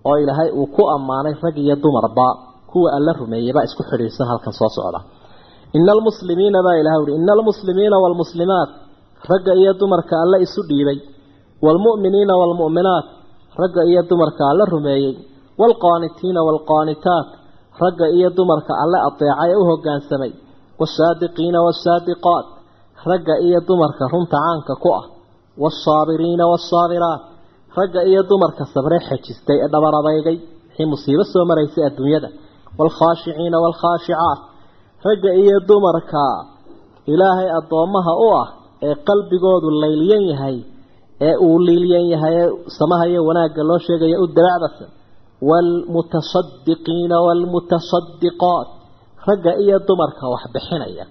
[0.08, 2.28] oo ilaahay uu ku ammaanay rag iyo dumarba
[2.72, 3.12] kuwa alla
[3.56, 5.00] baa isku xidhiirsan halkan soo socda.
[5.78, 8.70] Ina almuslimiina baa ilahay uhi ina almuslimiina waalmuslimaat
[9.30, 11.00] ragga iyo dumarka alla isu dhiibay.
[11.64, 13.06] Waalmu'miniina waalmu'minaat
[13.62, 15.16] ragga iyo dumarka alla rumeeyey.
[15.60, 17.30] Waalqaanitiina waalqaanitaat
[17.82, 20.32] ragga iyo dumarka alle adeecay ee u hoggaansamay
[20.80, 22.48] wasaadiqiina wasaadiqaat
[23.10, 25.06] ragga iyo dumarka runta caanka ku ah.
[25.64, 27.22] Wasaabiriina waasaabiraat
[27.77, 32.29] ragga iyo dumarka sabre xejistay ee dhabar adeygay wixii musiibo soo maraysay adduunyada.
[32.79, 34.39] Waalkhaashiciina waalkhaashicaat
[35.07, 36.23] ragga iyo dumarka
[37.13, 38.47] ilaahay addoommaha u ah
[38.88, 40.57] ee qalbigoodu laylyan yahay
[41.27, 42.47] ee uu liilyan yahay ee
[42.79, 44.86] samaha iyo wanaagga loo sheegaya u dabacdasa
[45.49, 48.67] waalmutasadiqiina waalmutasadiqaat
[49.27, 51.05] ragga iyo dumarka wax bixinaya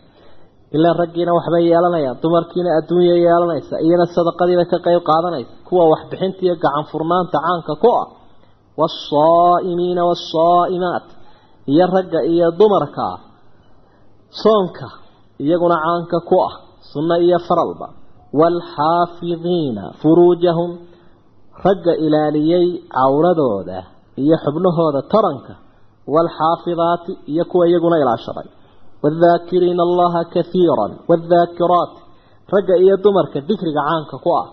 [0.77, 6.55] ilaa raggiina waxbay yeelanayaan dumarkiina adduunya yeelanaysa iyana sadaqadiiba ka qayb qaadanaysa kuwa waxbixinta iyo
[6.65, 8.07] gacan furnaanta caanka ku ah
[8.81, 11.07] wasaa'imiina waasaa'imaat
[11.73, 13.07] iyo ragga iyo dumarka
[14.43, 14.87] soonka
[15.45, 16.55] iyaguna caanka ku ah
[16.93, 17.87] sunno iyo faralba
[18.41, 20.71] waalxaafidiina furuujahum
[21.65, 23.79] ragga ilaaliyey cawradooda
[24.23, 25.53] iyo xubnahooda taranka
[26.15, 28.49] waalxaafidaati iyo kuwa iyaguna ilaashaday
[29.05, 31.93] waaldaakiriina allaha kahiiran waaldaakiraat
[32.55, 34.47] ragga iyo dumarka dikriga caanka ku ah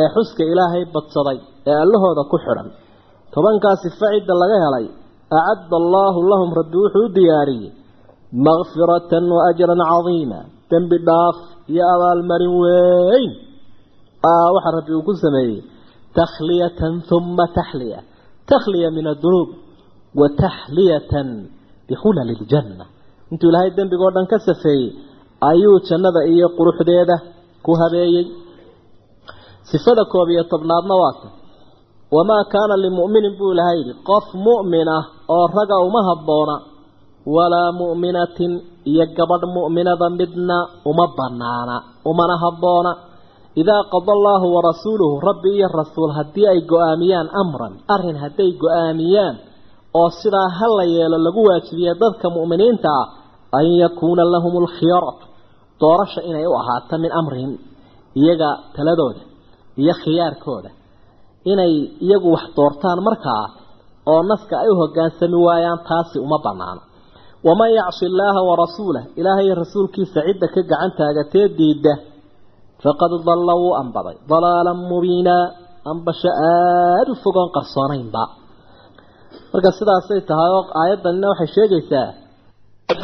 [0.00, 1.38] ee xuska ilaahay badsaday
[1.70, 2.68] ee allahooda ku xidhan
[3.34, 4.86] tobankaasi facidda laga helay
[5.38, 7.70] acadda allaahu lahum rabbi wuxuu u diyaariyey
[8.48, 11.36] makfiratan wa ajran cadiima dembi dhaaf
[11.72, 13.30] iyo abaalmarin weyn
[14.54, 15.58] waxaa rabbi uu ku sameeyey
[16.18, 18.00] takhliyatan huma taxliya
[18.52, 19.48] takhliya min adunuub
[20.20, 21.28] wa taxliyatan
[21.88, 22.84] bikhulali ljanna
[23.32, 24.86] intuu ilaahay dembigoo dhan ka safeeyey
[25.50, 27.16] ayuu jannada iyo quruxdeeda
[27.64, 28.24] ku habeeyey.
[29.70, 31.28] Sifada koob iyo tobnaadna waata
[32.16, 36.56] wamaa kaana limu'minin buu ilahay yidhi qof mu'min ah oo raga uma habboona
[37.36, 38.52] walaa mu'minatin
[38.90, 40.58] iyo gabadh mu'minada midna
[40.90, 41.76] uma banaana
[42.10, 42.92] umana habboona.
[43.60, 49.34] Idaa qada allaahu warasuuluhu rabbi iyo rasuul haddii ay go'aamiyaan amran arrin hadday go'aamiyaan
[50.00, 53.06] oo sidaa ha la yeelo lagu waajibiya dadka mu'miniinta ah
[53.58, 55.24] an yakuuna lahum alkhiyaratu
[55.82, 57.52] doorasha inay u ahaato min amrihim
[58.20, 59.22] iyaga taladooda
[59.82, 60.70] iyo khiyaarkooda
[61.52, 61.72] inay
[62.06, 63.44] iyagu wax doortaan markaa
[64.12, 66.82] oo naska ay u hoggaansami waayaan taasi uma bannaano
[67.46, 71.92] waman yacsi illaaha warasuulah ilaahay rasuulkiisa cidda ka gacan taagatee diidda
[72.84, 75.44] faqad dalla wuu ambaday dalaalan mubiinaa
[75.92, 78.22] ambasho aada u fogoon qarsoonaynba
[79.52, 82.06] marka sidaasay tahay oo aayaddanina waxay sheegaysaa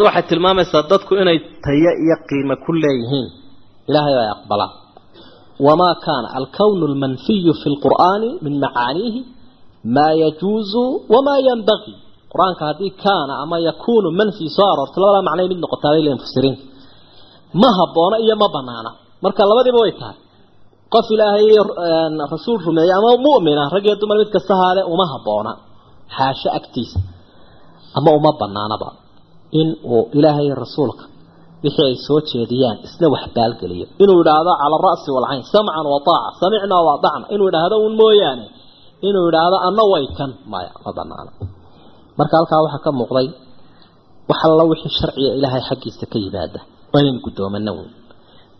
[0.06, 3.28] waxay tilmaamaysaa dadku inay tayo iyo qiimo ku leeyihiin.
[3.88, 4.72] Ilaahay ay aqbalaan
[5.66, 9.20] wamaa kaana alkownu almanfiyu fi lqur'aani min macaaniihi
[9.96, 10.82] maa yajuusu
[11.14, 11.96] wamaa yanbaqii
[12.32, 16.62] qur'aanka haddii kaana ama yakuunu manfii soo aroorto labadaa macnay mid noqotaa bay leeyihiin mufasiriinta
[17.62, 18.90] ma habboona iyo ma banaana
[19.24, 20.16] marka labadiiba way tahay.
[20.94, 21.46] Qof ilaahay
[22.34, 25.52] rasuul rumeeyey ama mu'mina rag iyo dumar mid kasta haale uma habboona.
[26.16, 26.98] Xaasho agtiisa.
[27.98, 28.88] Ama uma banaanaba
[29.60, 31.04] in uu ilaahay rasuulka
[31.62, 33.86] wixii ay soo jeediyaan isna wax baalgeliyo.
[34.02, 36.94] Inuu idhaahdo cala ara'si walcayn samcan wa taaca samicnaa wa
[37.34, 38.46] inuu idhaahdo un mooyaane
[39.08, 41.30] inuu idhaahdo anna way kan maya ma banaana
[42.18, 43.28] marka halkaa waxaa ka muuqday
[44.28, 46.60] wax alla wixii sharciga ilaahay xaggiisa ka yimaada
[46.92, 47.92] waa guddoomano weyn.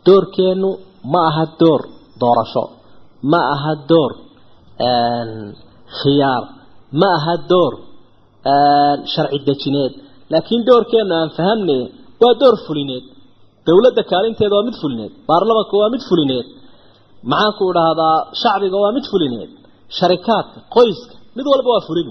[0.07, 0.71] Doorkeennu
[1.13, 1.81] ma aha door
[2.21, 2.65] doorasho
[3.31, 4.11] ma aha door
[6.01, 6.45] khiyaar
[7.01, 7.73] ma aha door
[9.13, 9.93] sharci dejineed
[10.33, 11.83] laakiin doorkeennu aan fahamnay
[12.23, 13.05] waa door fulineed.
[13.67, 15.13] Dowladda kaalinteeda waa mid fulineed.
[15.29, 16.47] Baarlamanka waa mid fulineed.
[17.31, 19.51] Maxaanku idhaahdaa shacbiga waa mid fulineed.
[19.99, 22.09] Sharikaadka qoyska mid walba waa fulin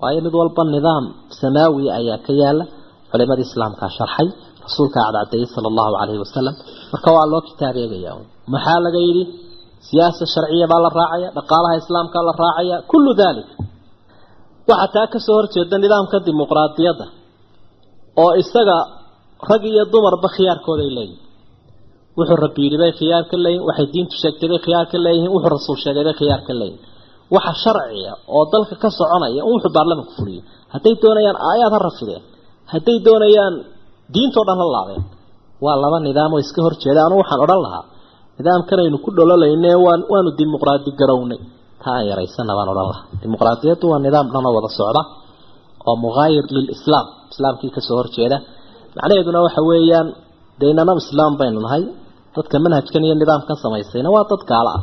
[0.00, 1.04] waayo mid walba nidaam
[1.40, 2.64] samaawi ayaa ka yaalla
[3.10, 4.28] culimadii islaamkaa sharxay
[4.66, 6.54] rasuulka cadcadeeyey sala allahu calayhi wasalam
[6.92, 8.12] marka waa loo kitaab eegaya
[8.54, 9.24] maxaa laga yidhi?
[9.88, 12.76] Siyaasa sharciya baa la raacaya dhaqaalaha islaamkaa la raacaya.
[12.90, 13.46] Kullu dalik
[14.70, 17.06] waxaa taa ka soo horjeeda nidaamka dimuqraadiyadda
[18.22, 18.76] oo isaga
[19.50, 21.20] rag iyo dumarba khiyaarkooday leeyihiin
[22.18, 25.50] wuxuu rabbi yidhi bay khiyaar ka leeyihiin waxay diintu sheegtay bay khiyaar ka leeyihiin wuxuu
[25.56, 26.80] rasuul sheegay bay khiyaar ka leeyihiin
[27.34, 30.42] waxa sharciya oo dalka ka soconaya in wuxuu baarlamanku fuliyo
[30.74, 32.22] hadday doonayaan aayaad ha rafideen.
[32.72, 33.54] Hadday doonayaan
[34.14, 35.02] diintoo dhan ha laabeen.
[35.64, 37.84] Waa laba nidaam oo iska horjeeda anu waxaan odhan lahaa.
[38.38, 41.40] Nidaamkanaynu ku dhololayne waan waanu dimuqraadi garownay
[41.84, 45.02] taa aan yaraysana baan odhan lahaa dimuqraadiyaddu waa nidaam dhanoo wada socda
[45.88, 48.36] oo muhaayir lilislaam islaamkii ka soo horjeeda
[48.96, 50.08] macnaheeduna waxa weeyaan
[50.60, 51.82] dee inana islaam baynu nahay
[52.36, 54.82] dadka manhajkan iyo nidaamkan samaysayna waa dad gaalo ah.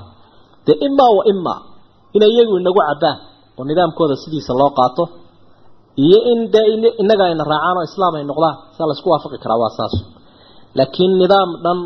[0.66, 1.60] Dee imaa wa imaa
[2.16, 3.18] inay iyagu inagu cabbaan
[3.58, 5.04] oo nidaamkooda sidiisa loo qaato
[6.06, 6.66] iyo in dee
[7.04, 9.94] inaga ayna raacaan oo islaam ay noqdaan saa laysku waafaqi karaa waa saas.
[10.78, 11.80] Laakiin nidaam dhan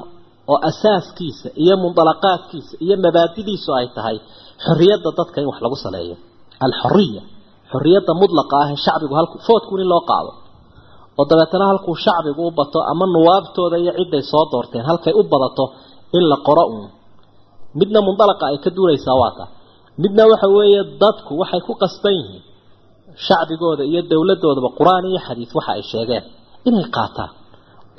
[0.51, 4.17] oo asaaskiisa iyo mundalaqaadkiisa iyo mabaadidiisu ay tahay
[4.65, 6.15] xorriyadda dadka in wax lagu saleeyo.
[6.65, 7.21] Alxoriya
[7.71, 10.31] xorriyadda mudlaqa ah ee shacbigu halku foodku in loo qaado.
[11.19, 15.63] Oo dabeetana halkuu shacbigu u bato ama nuwaabtooda iyo ciday soo doorteen halkay u badato
[16.17, 16.87] in la qoro uun.
[17.79, 19.45] Midna mundalaqa ay ka duulaysaa waa ta.
[20.03, 22.43] Midna waxa weeye dadku waxay ku qasban yihiin.
[23.25, 26.23] Shacbigooda iyo dowladoodaba qur'aan iyo xadiis waxa ay sheegeen
[26.69, 27.31] inay qaataan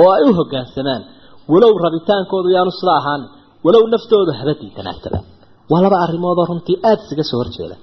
[0.03, 1.03] oo ay u hoggaansamaan
[1.53, 3.22] walow rabitaankoodu yaanu sida ahaan
[3.66, 5.18] walow naftoodu haba diidanaataba
[5.72, 7.77] waa laba arrimoodoo runtii aada isaga soo horjeeda.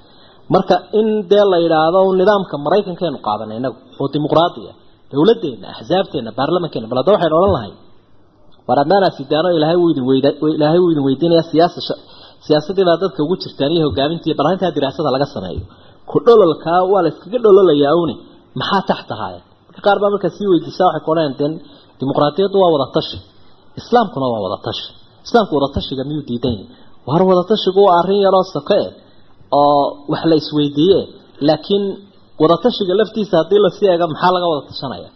[0.54, 4.72] Marka in dee la yidhaahdo nidaamka maraykankeenu qaadanay inagu oo dimuqraadiya
[5.12, 7.72] dowladeenna axsaabteenna baarlamankeena bal hadda waxaynu odhan lahay
[8.68, 11.80] war adnaanaa sidaano ilaahay wuu idin weyda ilaahay wuu idin weydiinaya siyaasa
[12.46, 15.64] siyaasadii baa dadka ugu jirtaan iyo hogaamintii bal arrintaa diraasada laga sameeyo.
[16.10, 18.16] Ku dhololkaa waa la iskaga dhololayaa une
[18.62, 21.50] maxaa taxtahaaya marka qaar baa markaa sii weydiisaa waxay ku odhanayaan dee
[22.00, 23.18] dimuqraadiyaddu waa wada tashi
[23.82, 24.88] islaamkuna waa wada tashi
[25.26, 26.68] islaamku wada tashiga miyuu diidan yahay
[27.10, 28.90] war wada tashigu waa arrin yaroo soke eh
[29.60, 31.00] oo wax la isweydiiye
[31.48, 31.84] laakiin
[32.42, 35.10] wada tashiga laftiisa haddii la sii eego maxaa laga wada tashanaya?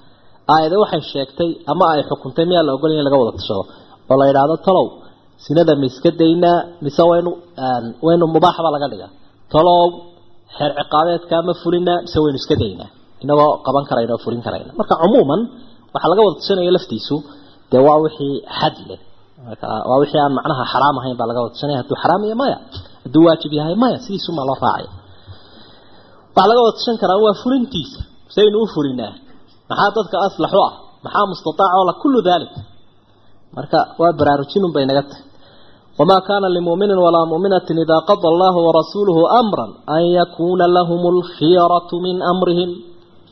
[0.54, 3.63] Aayade waxay sheegtay ama ay xukuntay miyaa la ogolaya in laga wada tashado?
[4.12, 4.86] Oo la yidhaahdo talow
[5.45, 7.32] sinada ma iska daynaa mise waynu
[8.06, 9.08] waynu mubaaxba laga dhiga
[9.54, 9.82] talow
[10.58, 12.89] xeer ciqaabeedkaa ma fulinaa mise waynu iska daynaa?
[13.24, 14.71] Inagoo qaban karayna oo fulin karayna.
[14.80, 15.41] Marka cumuuman
[15.93, 17.15] waxaa laga wada tashanaya laftiisu
[17.71, 19.00] dee waa wixii xad leh
[19.48, 22.58] marka waa wixii aan macnaha xaraam ahayn baa laga wada tashanaya hadduu xaraam yahay maya
[23.04, 24.89] hadduu waajib yahay maya sidiisumaa loo raacaya
[26.36, 28.00] waxaa laga wada tashan karaa waa fulintiisa
[28.36, 29.13] saynu u fulinaa
[29.69, 30.74] maxaa dadka aslax u ah?
[31.06, 32.54] Maxaa mustataac oo la kullu dalik
[33.56, 35.24] marka waa baraarujinun bay naga tahay.
[36.00, 42.15] Wamaa kaana limuminin walaa muminatin idaa qada allahu warasuuluhu amran an yakuuna lahum alkhiyaratu min
[42.32, 42.71] amrihim.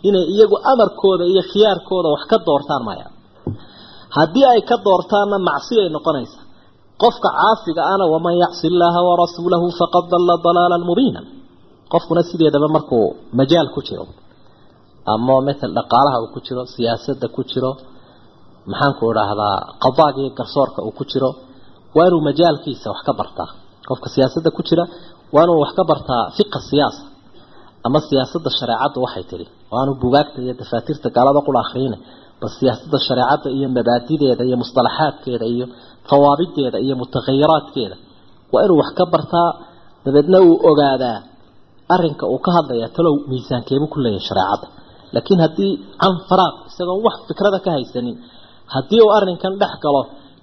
[0.07, 3.05] Inay iyagu amarkooda iyo khiyaarkooda wax ka doortaan maya
[4.15, 6.39] haddii ay ka doortaanna macsi ay noqonaysa.
[7.01, 11.21] Qofka caasiga ana waman yacsi illaaha warasuulahu faqad dalla dalaalan mubiina.
[11.91, 13.05] Qofkuna sideedaba markuu
[13.39, 14.05] majaal ku jiro.
[15.13, 17.71] Ama matal dhaqaalaha uu ku jiro siyaasadda ku jiro
[18.71, 21.29] maxaanku idhaahdaa qadaaga iyo garsoorka uu ku jiro
[21.95, 23.49] waa inuu majaalkiisa wax ka bartaa.
[23.89, 24.83] Qofka siyaasadda ku jira
[25.35, 27.03] waa inuu wax ka bartaa fiqa siyaasa.
[27.87, 31.97] Ama siyaasadda shareecaddu waxay tidhi oo aanu bugaagta iyo dafaatiirta gaalada qula akhriyina
[32.43, 35.65] bal siyaasadda shareecadda iyo mabaadideeda iyo mustalaxaadkeeda iyo
[36.09, 37.95] fawaabideeda iyo mutakhayiraadkeeda
[38.53, 39.49] waa inuu wax ka bartaa
[40.05, 41.17] dabeedna uu ogaadaa
[41.95, 44.67] arinka uu ka hadlaya talow miisaankeebu ku leeyahay shareecadda
[45.15, 45.71] laakiin haddii
[46.01, 48.15] can faraaq isagoon wax fikrada ka haysanin
[48.75, 50.01] haddii uu arrinkan dhex galo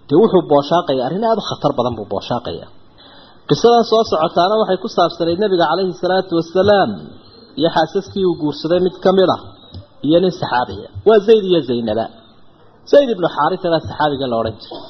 [0.08, 2.66] dee wuxuu booshaaqaya arrin aada u khatar badan buu booshaaqaya
[3.50, 6.90] qisadan soo socotaana waxay ku saabsanayd nabiga calayhi salaatu wasalaam
[7.60, 9.40] iyo xaasaskii uu guursaday mid ka mid ah
[10.06, 12.04] iyo nin saxaabiya waa zayd iyo zaynaba.
[12.92, 14.84] Zayd ibnu xaarisa baa saxaabiga la odhan jiray.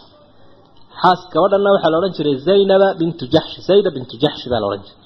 [1.01, 4.83] Xaas gabadhanna waxaa la odhan jiray zaynaba bintu jaxsh zayda bintu jaxsh baa la odhan
[4.87, 4.99] jiray.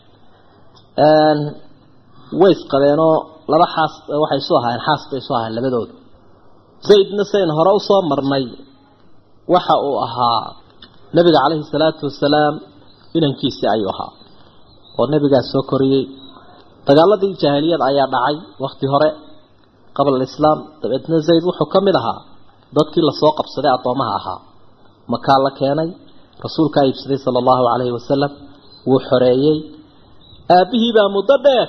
[2.41, 3.15] Way isqabeenoo
[3.53, 3.93] laba xaas
[4.23, 5.95] waxay isu ahaayeen xaas bay isu ahaayeen labadooda
[6.89, 8.45] zaydna sayn hore u soo marnay.
[9.55, 10.41] Waxa uu ahaa
[11.17, 12.55] nabiga calayhi salaatu wasalaam
[13.19, 14.11] inankiisii ayuu ahaa
[14.99, 16.05] oo nabigaas soo koriyey.
[16.89, 19.09] Dagaaladii jaahiliyad ayaa dhacay wakti hore
[19.97, 22.19] qabla alislaam dabeedna zayd wuxuu ka mid ahaa
[22.77, 24.39] dadkii la soo qabsaday addoomaha ahaa.
[25.13, 25.89] Makaa la keenay
[26.45, 28.33] rasuulkaa iibsaday sala allahu calayhi wasalam
[28.89, 29.57] wuu xoreeyey.
[30.57, 31.69] Aabbihii baa muddo dheer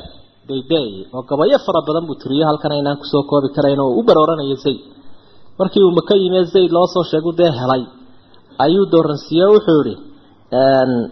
[0.50, 4.02] daydaayay oo gabayo fara badan buu tiriyo halkan aynaan ku soo koobi karayn oo u
[4.08, 4.80] barooranaya zayd.
[5.60, 7.84] Markii uu maka yimee zayd loo soo sheegu dee helay.
[8.66, 9.96] Ayuu dooransiiye wuxuu yihi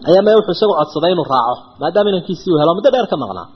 [0.08, 3.46] ayaame wuxuu isagu codsaday inuu raaco maadaama inankiisii uu helo muddo dheer ka maqnaa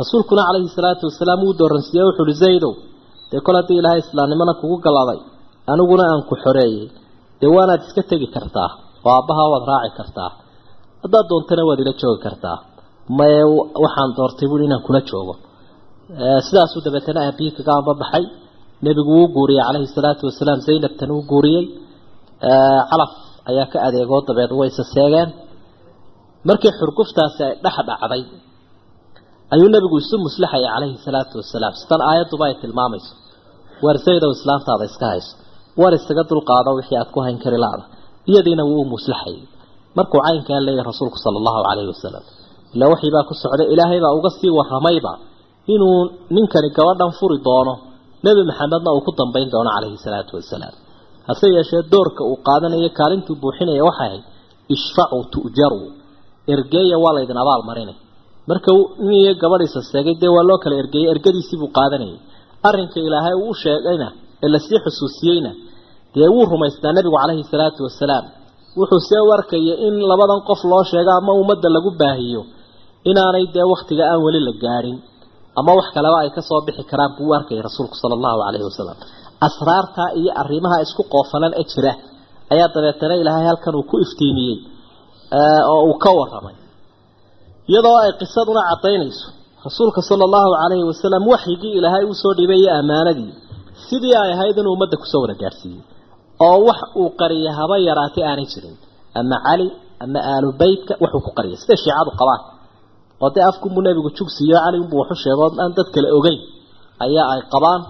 [0.00, 2.72] rasuulkuna calayhi salaatu wasalaam wuu dooransiiye wuxuu ihi zaydow
[3.30, 5.18] dee kol haddii ilaahay islaamnimana kugu galaday?
[5.72, 6.86] Aniguna aan ku xoreeyey.
[7.40, 8.70] Dee waanaad iska tegi kartaa?
[9.06, 10.30] Oo aabbaha waad raaci kartaa?
[11.02, 12.56] Haddaad doontana waad ila joogi kartaa.
[13.18, 13.40] Maye
[13.84, 15.34] waxaan doortay buui inaan kula joogo.
[16.46, 18.24] Sidaasuu dabeetana aabihii kaga ambabaxay
[18.84, 20.58] nebigu wuu guuriyey calayhi salaatu wasalaam.
[20.66, 21.64] Zaynabtan uu guuriyey.
[22.90, 23.12] Calaf
[23.50, 25.28] ayaa ka adeegoo dabeed way isa seegeen.
[26.48, 28.22] Markii xurguftaasi ay dhex dhacday
[29.54, 31.72] ayuu nebigu isu muslaxayay calayhi salaatu wasalaam.
[31.80, 33.12] Sidan aayadduba ay tilmaamayso.
[33.84, 35.32] War zaydow islaamtaada iska hayso
[35.80, 37.84] war isaga dulqaado wixii aad ku hayn kari laada.
[38.30, 39.42] Iyadiina wuu u muslaxayay
[39.98, 42.24] markuu caynkaa leeyahay rasuulku sala allahu calayhi wasalam
[42.74, 45.12] ila waxii baa ku socday ilaahay baa uga sii waramayba
[45.74, 45.96] inuu
[46.36, 47.74] ninkani gabadhan furi doono.
[48.26, 50.74] Nebi maxamedna uu ku dambayn doono calayhi salaatu wasalaam.
[51.28, 54.14] Hase yeeshee doorka uu qaadanayo kaalintuu buuxinaya waxay
[54.74, 55.86] ishfacuu tu'jaruu
[56.54, 57.96] ergeeya waa laydin abaal marinay
[58.50, 58.70] marka
[59.06, 62.16] nin iyo gabadhiisa seegay dee waa loo kala ergeeyey ergadiisii buu qaadanayay
[62.68, 64.08] arrinka ilaahay uu sheegayna
[64.44, 65.50] ee la sii xusuusiyeyna
[66.14, 68.24] dee wuu rumaystaa nebigu calayhi salaatu wasalaam
[68.80, 72.42] wuxuu see u arkaya in labadan qof loo sheego ama ummadda lagu baahiyo
[73.10, 74.96] inaanay dee waktiga aan weli la gaadhin
[75.60, 78.66] ama wax kaleba ay ka soo bixi karaan buu u arkayay rasuulku sala allahu calayhi
[78.70, 78.96] wasalam
[79.46, 81.92] asraartaa iyo arrimaha isku qoofalan ee jira
[82.54, 84.56] ayaa dabeetana ilaahay halkan uu ku iftiimiyey
[85.72, 86.54] oo uu ka waramay
[87.70, 89.26] iyadoo ay qisaduna caddaynayso.
[89.66, 93.32] Rasuulka sala allahu calayhi wasalam waxyigii ilaahay uu soo dhibay iyo ammaanadii.
[93.88, 95.82] Sidii ay ahayd inuu ummadda ku soo wada gaadhsiiyey
[96.46, 98.76] oo wax uu qariyay haba yaraatay aanay jirin.
[99.18, 99.66] Ama cali
[100.04, 102.42] ama aalu beytka waxuu ku qariyay siday shiicadu qabaan?
[103.20, 106.40] Oo dee afkunbuu nebigu jugsiiyo cali unbuu waxu sheego aan dad kale ogeyn.
[107.04, 107.82] Ayaa ay qabaan.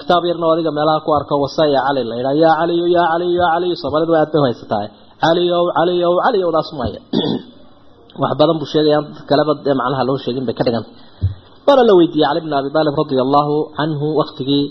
[0.00, 3.52] Kitaab yarna adiga meelaha ku arko wasaya cali la yidhaha yaa caliyo yaa caliyo yaa
[3.54, 4.86] caliyo soomaalidu aad bay haysataa
[5.24, 6.70] caliyow caliyow caliyow daas
[8.22, 10.92] wax badan buu sheegaya dad kaleba dee macnaha loo sheegin bay ka dhigantay
[11.66, 14.64] waana la weydiiyey cali bn abi taalib radia allahu canhu waktigii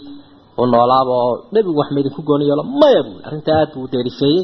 [0.61, 4.41] uu noolaaba oo nebigu wax maydinku gooni yeelo maya buui arrintaa aad buu deerifeeyey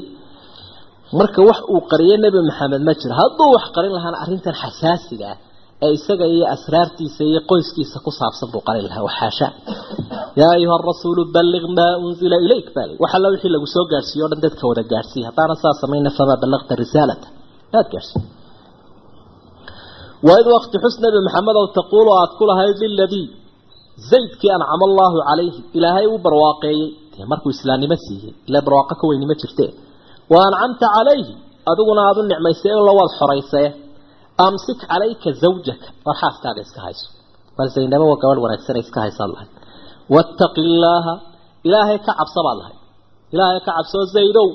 [1.20, 3.14] marka wax uu qariyay nebi maxamed ma jiro.
[3.22, 5.38] Hadduu wax qarin lahaana arrintan xasaasiga ah
[5.86, 9.04] ee isaga iyo asraartiisa iyo qoyskiisa ku saabsan buu qarin lahaa.
[9.10, 9.48] Waxaasha
[10.42, 14.30] yaa ayuha rasuulu balliq maa unzila ilayk bali wax alla wixii lagu soo gaadhsiiyo o
[14.32, 17.28] dhan dadka wada gaadhsiiya haddaana saa samayna famaa ballaqta risaalata.
[17.78, 18.22] Aad gaadhsiiy
[20.28, 23.26] waid wakti xus nebi maxamed ow taquulu aad ku lahayd liladii
[24.12, 26.90] zaydkii ancama allaahu calayhi ilaahay uu barwaaqeeyey.
[27.14, 29.66] Dee markuu islaamnimo siiyey ila barwaaqo ka weynimo jirte
[30.34, 31.34] wa ancamta calayhi
[31.72, 33.68] adiguna aada u nicmaysay in la waad xoraysee
[34.48, 35.88] amsik calayka zawjaka.
[36.06, 37.08] War xaaskaaga iska hayso.
[37.58, 39.52] Bal zaynabo waa gabadh wanaagsan iska haysaad lahayd.
[40.16, 41.14] Wattaqi illaaha
[41.68, 42.80] ilaahay ka cabsa baad lahayd.
[43.34, 44.48] Ilaahay ka cabsoo zaydow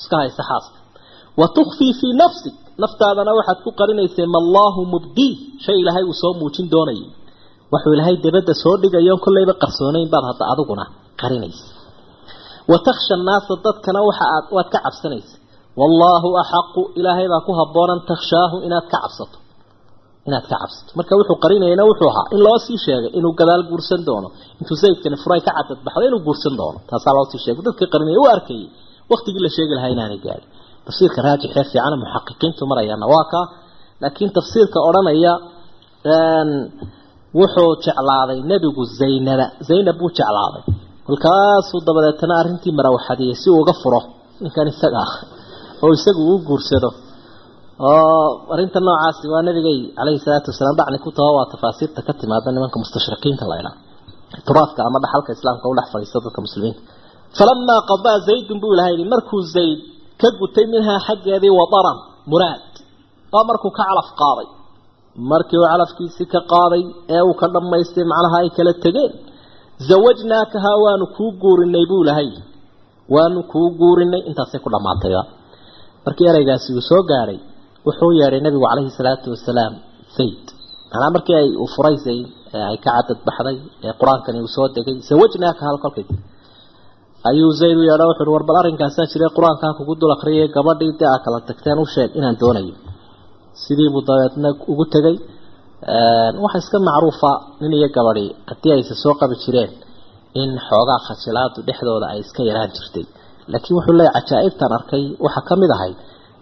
[0.00, 0.78] iska haysa xaaska.
[1.40, 5.32] Wa tukfii fii nafsik naftaadana waxaad ku qarinaysay ma allaahu mubdii
[5.64, 7.06] shay ilaahay uu soo muujin doonayay
[7.72, 10.84] waxuu ilaahay dabadda soo dhigayoon kollayba qarsoonayn baad hadda adiguna
[11.22, 11.64] qarinaysa
[12.70, 15.34] wa takhsha annaasa dadkana waxa aad waad ka cabsanaysa
[15.80, 19.38] wallaahu axaqu ilaahay baa ku habboonan takhshaahu inaad ka cabsato.
[20.28, 20.90] Inaad ka cabsato.
[20.98, 24.28] Marka wuxuu qarinayana wuxuu ahaa in loo sii sheegay inuu gadaal guursan doono
[24.60, 26.78] intuu zaydkani furay ka cadadbaxdo inuu guursan doono.
[26.90, 27.62] Taasaa loo sii sheegay.
[27.68, 28.66] Dadkii qarinaya u arkayay
[29.12, 30.48] waktigii la sheegi lahaa inaanay gaadhin
[30.86, 33.46] tafsiirka raajixee fiicana muxaqiqiintu marayaana waa kaa
[34.02, 35.32] laakiin tafsiirka odhanaya
[37.38, 40.62] wuxuu jeclaaday nebigu zaynaba zaynab buu jeclaaday.
[41.06, 44.00] Kolkaasuu dabadeetana arrintii marawaxadiyey si uu uga furo
[44.42, 45.12] ninkan isaga ah
[45.84, 46.90] oo isagu uu guursado.
[47.88, 52.48] Oo arrinta noocaasi waa nabigay calayhi salaatu wasalaam dhacni ku taho waa tafaasiirta ka timaada
[52.56, 53.74] nimanka mustashriqiinta la idhaa
[54.46, 56.80] turaafka ama dhaxalka islaamka u dhex fadhiista dadka muslimiinta.
[57.38, 59.78] Falamaa qadaa zaydun buu ilahay yidhi markuu zayd
[60.22, 61.98] ka gutay minhaa xaggeedii wadaran
[62.32, 62.64] muraad.
[63.32, 64.48] Waa markuu ka calaf qaaday.
[65.30, 66.82] Markii uu calafkiisii ka qaaday
[67.16, 69.12] ee uu ka dhammaystay macnaha ay kala tegeen
[69.88, 72.30] zawajnaakahaa waanu kuu guurinay buu lahay
[73.14, 75.22] waanu kuu guurinay intaasay ku dhammaatayba
[76.06, 77.38] markii ereygaasi uu soo gaadhay
[77.86, 79.72] wuxuu yeedhay nabigu calayhi salaatu wasalaam
[80.16, 80.44] zayd.
[80.92, 83.56] Manaa markii ay uu furay zayd ee ay ka cadad baxday
[83.86, 86.04] ee qur'aankani uu soo degay zawajnaaka hal kolkay
[87.30, 91.08] ayuu zayd u yeedha wuxuu war bal arrinkaasaa jiray qur'aankaa kugu dul akriyay gabadhii dee
[91.14, 92.74] aa kala tagteen u sheeg inaan doonayo.
[93.62, 95.16] Sidiibuu dabeedna ugu tegay.
[96.44, 99.70] Waxa iska macruufa nin iyo gabadhi haddii aysa soo qabi jireen
[100.42, 103.04] in xoogaa khajilaadu dhexdooda ay iska yaraan jirtay.
[103.52, 105.96] Laakiin wuxuu leeyahy cajaa'ibtan arkay waxaa ka mid ahayd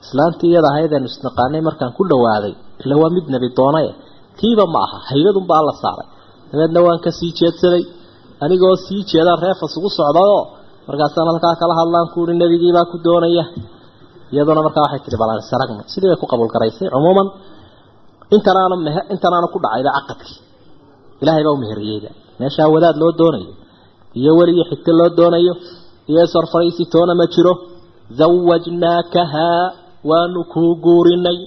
[0.05, 2.55] islaantii iyada ahaydeen isnaqaanay markaan ku dhawaaday
[2.85, 3.91] ila waa mid nebi doonaye
[4.39, 6.09] tiiba ma aha haybadunba alla saaray.
[6.51, 7.83] Dabeedna waan ka sii jeedsaday.
[8.45, 10.43] Anigoo sii jeedaan reefas ugu socdayoo
[10.91, 13.45] markaasaan halkaa kala hadlaan kuuhi nebigiibaa ku doonaya.
[14.35, 17.29] Iyaduna markaa waxay tihi balaan saragna sidii bay ku qabuul garaysay cumuuman
[18.37, 20.37] intanaana meh intanaana ku dhacayba caqadkii
[21.23, 22.11] ilaahay baa u meheriyeyba
[22.41, 23.53] meeshaa wadaad loo doonayo
[24.21, 25.53] iyo weliyo xigto loo doonayo
[26.11, 27.53] iyo sorfaraysi toona ma jiro.
[28.19, 29.65] Zawajnaakahaa
[30.11, 31.39] waanu kuu guurinay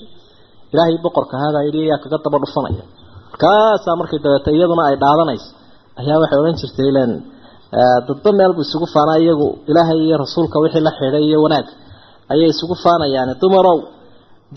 [0.73, 2.83] ilaahay boqorka haadaa yidhi ayaa kaga daba dhufanaya
[3.31, 5.49] markaasaa markay dabeeta iyaduna ay dhaadanayso.
[6.01, 7.11] Ayaa waxay odhan jirtay ilen
[8.07, 9.47] dadba meelbu isugu faanaa iyagu.
[9.69, 11.67] Ilaahay iyo rasuulka wixii la xidhay iyo wanaag
[12.33, 13.33] ayay isugu faanayaane.
[13.41, 13.77] Dumarow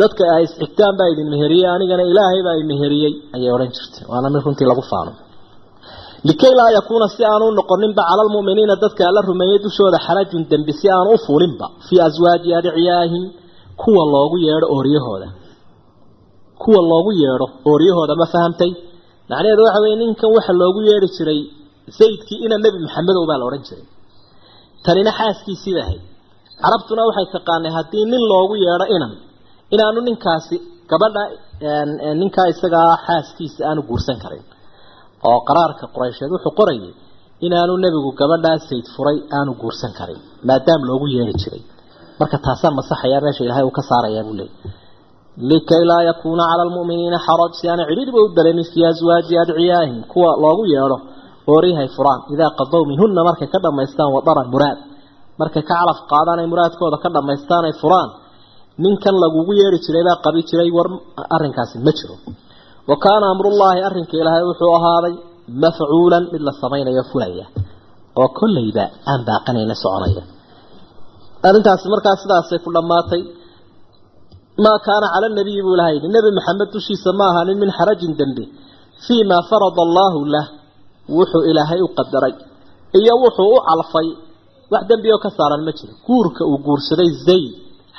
[0.01, 4.03] dadka ay isxigtaan baa idin meheriyey anigana ilaahay baa i meheriyey ayay odhan jirtay.
[4.11, 5.13] Waana mid runtii lagu faano.
[6.29, 10.87] Likay laa yakuuna si aanu noqoninba cala almu'miniina dadka alla rumeeyey dushooda xarajun dembi si
[10.95, 11.67] aanu u fuulinba.
[11.87, 13.25] Fii aswaaji adicyaahim
[13.81, 15.29] kuwa loogu yeedho ooryahooda.
[16.63, 18.71] Kuwa loogu yeedho ooryahooda ma fahamtay?
[19.31, 21.41] Macnaheedu waxa weye ninkan waxa loogu yeedhi jiray
[21.99, 23.85] zaydkii ina nebi maxamedow baa la odhan jiray.
[24.87, 26.03] Tanina xaaskiisiiba ahayd.
[26.63, 29.13] Carabtuna waxay taqaanay haddii nin loogu yeedho inan
[29.75, 30.57] inaanu ninkaasi
[30.91, 31.23] gabadha
[32.21, 34.45] ninkaa isagaa xaaskiisa aanu guursan karin.
[35.29, 36.93] Oo qaraarka quraysheed wuxuu qorayay
[37.47, 41.63] inaanu nebigu gabadhaa sayd furay aanu guursan karin maadaam loogu yeedhi jiray.
[42.21, 44.55] Marka taasaan masaxayaa meesha ilaahay uu ka saarayaa buu leeyay
[45.51, 50.31] likay laa yakuuna cala almu'miniina xaraj si aana cidhiidhiba u dareemin fii aswaaji adciyaahim kuwa
[50.45, 50.99] loogu yeedho
[51.53, 52.21] oorihay furaan.
[52.35, 54.79] Idaa qadow minhunna markay ka dhammaystaan wadaran muraad.
[55.41, 58.09] Markay ka calaf qaadaan muraadkooda ka dhammaystaan ay furaan
[58.85, 60.89] ninkan lagugu yeedhi jiray baa qabi jiray war
[61.37, 62.17] arrinkaasi ma jiro.
[62.89, 65.15] Wa kaana amrullaahi arrinka ilaahay wuxuu ahaaday
[65.63, 67.47] mafcuulan mid la samaynayo fulaya
[68.21, 70.23] oo kollayba aan baaqanayna soconaya.
[71.49, 73.23] Arrintaasi markaa sidaasay ku dhammaatay.
[74.65, 78.45] Maa kaana cala nabiyi buu ilaha yidhi nebi maxamed dushiisa ma ahaanin min xarajin dembi.
[79.05, 80.47] Fii maa farada allaahu lah
[81.19, 82.35] wuxuu ilaahay u qadaray
[82.99, 84.09] iyo wuxuu u calfay.
[84.73, 85.93] Wax dembi oo ka saaran ma jiro.
[86.07, 87.51] Guurka uu guursaday zayd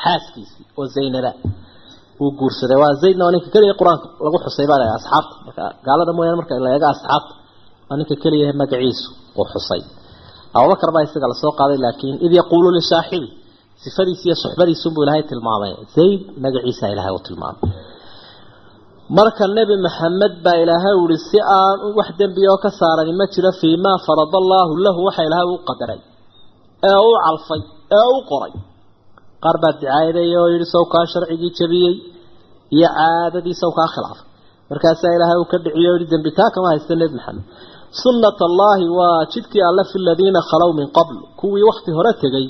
[0.03, 1.32] xaaskiisii oo zaynaba
[2.24, 2.78] uu guursaday.
[2.84, 5.34] Waa zaydna waa ninka keliya qur'aanka lagu xusay baa la asxaabta.
[5.45, 7.34] Marka gaalada mooyaane marka la asxaabta
[7.88, 9.82] waa ninka keliya magaciisu uu xusay.
[10.58, 13.28] Abubakar baa isaga la soo qaaday laakiin id yaquulu lisaaxibi
[13.84, 15.72] sifadiisi iyo suxbadiisunbuu ilaahay tilmaamay.
[15.95, 17.62] Zayd magaciisa ilaahay u tilmaamay
[19.18, 23.51] marka nebi maxamed baa ilaahay uhi si aan wax dembi oo ka saarani ma jiro
[23.60, 25.99] fii maa farada allaahu lahu waxa ilaahay u qadaray
[26.89, 27.62] ee u calfay
[27.99, 28.53] ee u qoray.
[29.43, 31.95] Qaar baa dicaayadeeya oo yidhi sawkaa sharcigii jabiyey
[32.76, 34.26] iyo caadadii sawkaa khilaafay.
[34.72, 37.45] Markaasaa ilaahay uu ka dhiciyo yihi dembi taa kama haysta nebi maxamed
[38.03, 42.45] sunnat allaahi waa jidkii alle fi ladiina khalow min qabl kuwii wakti hore tegey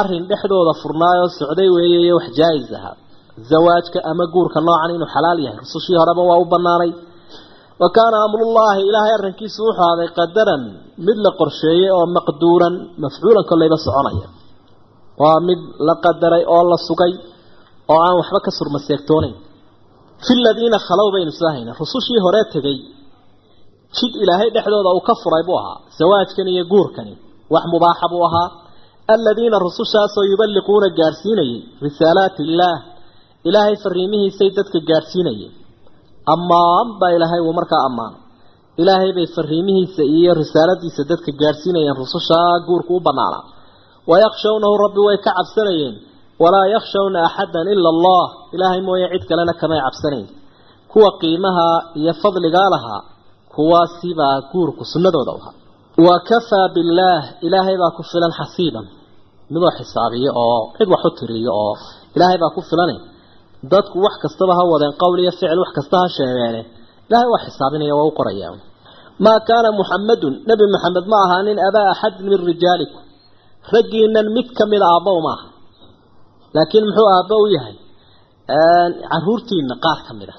[0.00, 2.96] arrin dhexdooda furnaayoo socday weeye iyo wax jaa-is ahaa
[3.50, 5.58] zawaajka ama guurka noocan inuu xalaal yahay.
[5.64, 6.92] Rusushii horeba waa u banaanay
[7.82, 10.62] wa kaana amrullaahi ilaahay arrinkiisu wuxuu ahaaday qadaran
[11.06, 14.28] mid la qorsheeyey oo maqduuran mafcuulan kollayba soconaya.
[15.22, 17.12] Waa mid la qadaray oo la sugay
[17.92, 19.34] oo aan waxba ka surmaseegtoonayn
[20.26, 22.78] fi ladiina khalow baynu soo rusushii hore tegey
[23.96, 25.78] jid ilaahay dhexdooda uu ka furay buu ahaa.
[25.98, 27.14] Zawaajkan iyo guurkani
[27.54, 28.48] wax mubaaxa buu ahaa.
[29.14, 32.76] Aladiina rusushaasoo yuballiquuna gaadhsiinayay risaalaati illaah
[33.48, 35.52] ilaahay fariimihiisay dadka gaadhsiinayeen
[36.34, 38.20] ammaan baa ilaahay uu markaa ammaanay
[38.82, 43.44] ilaahay bay fariimihiisa iyo risaaladiisa dadka gaadhsiinayeen rusushaa guurku u bannaanaa.
[44.10, 45.94] Wayakhshawnahu rabbi way ka cabsanayeen.
[46.42, 48.24] Walaa yakhshawna axadan ila allah.
[48.54, 50.26] Ilaahay mooye cid kalena kamay cabsanayn.
[50.92, 51.66] Kuwa qiimaha
[52.00, 53.00] iyo fadligaa lahaa
[53.54, 55.54] kuwaasibaa guurku sunnadooda u ahaa.
[56.06, 57.22] Wa kafaa billaah.
[57.46, 58.86] Ilaahay baa ku filan xasiiban.
[59.52, 61.74] Midoo xisaabiyo oo cid wax u tiriyo oo
[62.16, 62.96] ilaahay baa ku filane
[63.72, 66.60] dadku wax kastaba ha wadeen qowl iyo ficil wax kasta ha sheegeene
[67.08, 68.48] ilaahay waa xisaabinaya waa u qoraya
[69.24, 73.02] maa kaana muxamadun nebi maxamed ma ahaanin abaa axadin min rijaalikum.
[73.74, 75.46] Raggiinan mid ka mida aabbow maaha
[76.56, 77.76] laakiin muxuu aabbo u yahay
[79.10, 80.36] caruurtiina qaar ka mid a.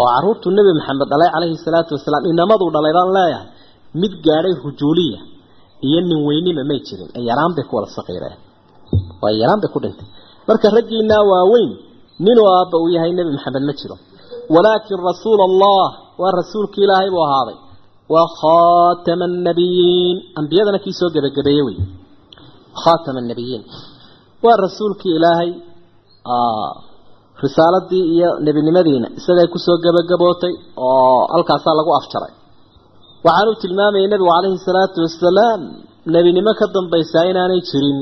[0.00, 3.48] Oo caruurtu nebi maxamed dhalay calayhi salaatu wasalaam inamaduu dhalay baan leeyahay
[4.02, 5.20] mid gaadhay rujuuliya
[5.86, 7.08] iyo nin weynima may jirin.
[7.28, 8.38] Yaraan bay ku wada saqiireen.
[9.22, 10.08] Waa yaraan bay ku dhintay.
[10.48, 11.70] Marka raggiinaa waaweyn
[12.24, 13.96] ninuu aabba uu yahay nebi maxamed ma jiro.
[14.54, 15.86] Walaakin rasuula allah
[16.20, 17.56] waa rasuulki ilaahay buu ahaaday.
[18.14, 21.76] Waa khaatama annabiyiin ambiyadana kii soo gebagabeeye wey.
[22.82, 23.62] Khaatama annabiyiin
[24.44, 25.50] waa rasuulkii ilaahay
[27.44, 30.52] risaaladii iyo nebinimadiina isagay ku soo gebagabootay
[30.86, 32.32] oo halkaasaa lagu afjaray.
[33.26, 35.60] Waxaan uu tilmaamayay nebigu calayhi salaatu wasalaam
[36.14, 37.98] nebinimo ka dambaysaa inaanay jirin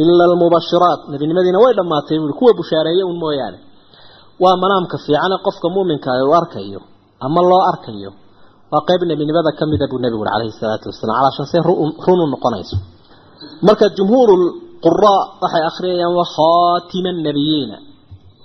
[0.00, 3.58] ila almubashiraat nebinimadiina way dhammaatay buui kuwa bushaareeye un mooyaane
[4.42, 6.80] waa manaamka fiicane qofka muuminka uu arkayo
[7.26, 8.10] ama loo arkayo
[8.72, 11.58] waa qayb nebinimada ka mida buu nebigu uri calayhi salaatu wasalaam calaashan se
[12.06, 12.76] run u noqonayso
[13.66, 14.30] marka jumhuur
[14.84, 17.76] quraa waxay akhriyayaan wa khaatima annabiyiina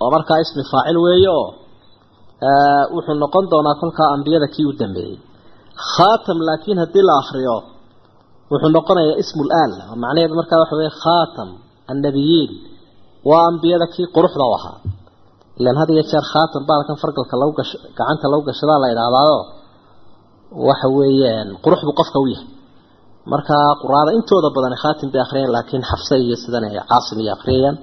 [0.02, 1.48] oo markaa ismi faacil weeye oo
[2.94, 5.16] wuxuu noqon doonaa kolkaa ambiyada kii u dambeeyey
[5.94, 7.56] khaatam laakiin haddii la akriyo
[8.52, 9.72] wuxuu noqonayaa ismu laal
[10.02, 11.48] macnaheedu markaa waxa weye khaatam
[11.92, 12.50] annabiyiin.
[13.30, 14.76] Waa ambiyada kii quruxda ahaa.
[15.60, 19.38] Ilan had iyo jeer khaatam baalkan fargalka lagu gash gacanta lagu gashadaa la idhaahdaao
[20.68, 22.48] waxa weeyaan qurux buu qofka u yahay.
[23.32, 27.76] Markaa quraada intooda badan khaatim bay akhriyeen laakiin xafse iyo sidan caasim iyo akhriyayaan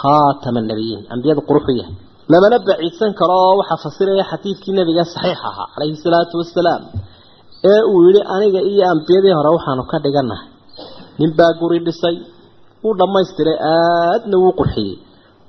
[0.00, 1.94] khaatama annabiyiin ambiyada qurux u yahay.
[2.32, 6.82] Lamana baciidsan karo oo waxaa fasiraya xadiidkii nabiga saxiix ahaa calayhi salaatu wasalaam
[7.72, 10.46] ee uu yihi aniga iyo ambiyadii hore waxaanu ka dhiganahay
[11.20, 12.16] ninbaa guri dhisay
[12.82, 14.96] wuu dhammaystiray aadna wuu qurxiyey.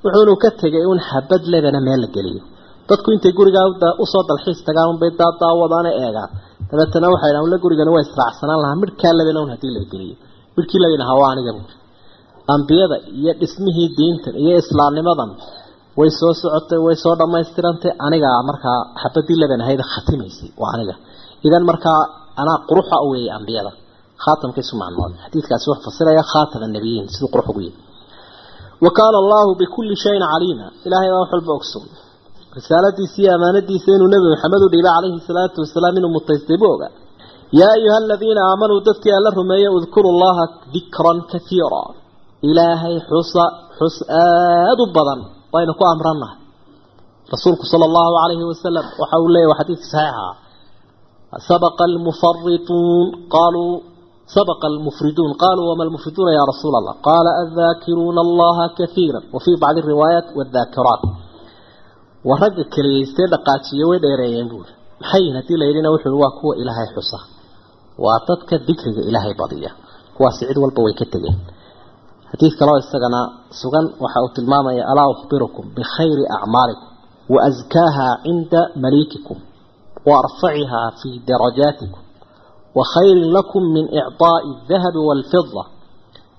[0.04, 2.42] Wuxuunu ka tegay un xabad lebana meel la geliyo.
[2.90, 3.66] Dadku intay gurigaa
[4.04, 6.30] u soo dalxiis tagaan unbay daadaawadaana eegaan
[6.70, 10.16] dabeetana waxay dhahan la gurigani waa israacsanaan lahaa midhkaa lebana un haddii la geliyo.
[10.56, 11.76] Midhkii lebana ha waa aniga buuri
[12.56, 15.32] ambiyada iyo dhismihii diintan iyo islaamnimadan
[16.00, 17.92] way soo socotay way soo dhammaystirantay.
[18.06, 20.96] Anigaa markaa xabadii leban ahayd khatimaysay waa aniga
[21.48, 22.02] idan markaa
[22.42, 23.72] anaa quruxa u weeyay ambiyada
[24.24, 27.78] khaatamka isu macnood xadiidkaasi wuxuu fasiraya khaatama annabiyiin siduu qurux ugu yahay
[28.86, 30.68] wa kaana allahu bikulli shayin caliima.
[30.88, 31.88] Ilaahay baa wax walba ogsoon.
[32.58, 36.92] Risaaladiisa iyo amaanadiisa inuu nebi maxamed u dhiibay calayhi salaatu wasalaam inuu mutaystay buu ogaa.
[37.60, 41.84] Yaa ayuha aladiina aamanuu dadkii alla rumeeyey udkuru llaha dikran kaiira
[42.50, 43.44] ilaahay xusa
[43.78, 45.20] xus aada u badan
[45.54, 46.38] waynu ku amrannahay
[47.34, 50.26] rasuulku sala allahu calayhi wasalam waxa uu leeyahy waa xadiidka saxiixa
[51.50, 53.06] sabaqa almufarituun
[53.36, 53.74] qaaluu
[54.36, 59.82] sabaqa almufriduun qaaluu wama almufriduuna ya rasuula allah qaala adaakiruuna allaha kaiira wa fii bacdi
[59.92, 61.02] riwaayaat wadaakiraat
[62.30, 64.72] waa ragga keliyaystee dhaqaajiye way dheereeyeen buuri
[65.02, 67.20] maxay yihiin haddii la yidhina wuxuu waa kuwa ilaahay xusa
[68.06, 69.72] waa dadka dikriga ilaahay badiya
[70.18, 71.38] kuwaasi cid walba way ka tegeen
[72.32, 73.22] xadiid kaloo isagana
[73.62, 74.20] sugan waxa
[80.06, 82.00] tilmaamaya alaa ukhbirukum bikhayri acmaalikum wa askaaha cinda maliikikum wa arfaciha fii darajaatikum
[82.76, 85.64] wa khayrin lakum min icطaa'i aldahabi waalfida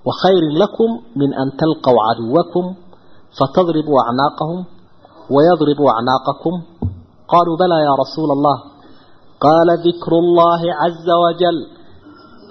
[0.05, 2.75] wa khayrin lakum min an talqaw caduwakum
[3.37, 4.65] fatadribuu acnaaqahum
[5.29, 6.55] wayadribuu acnaaqakum
[7.27, 8.57] qaluu balaa ya rasuula allah
[9.39, 11.57] qaala dikru llahi caza wajal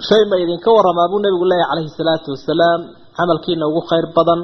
[0.08, 2.80] shay ma idinka waramaa buu nabigu leeyahy calayhi salaatu wasalaam
[3.16, 4.40] camalkiina ugu khayr badan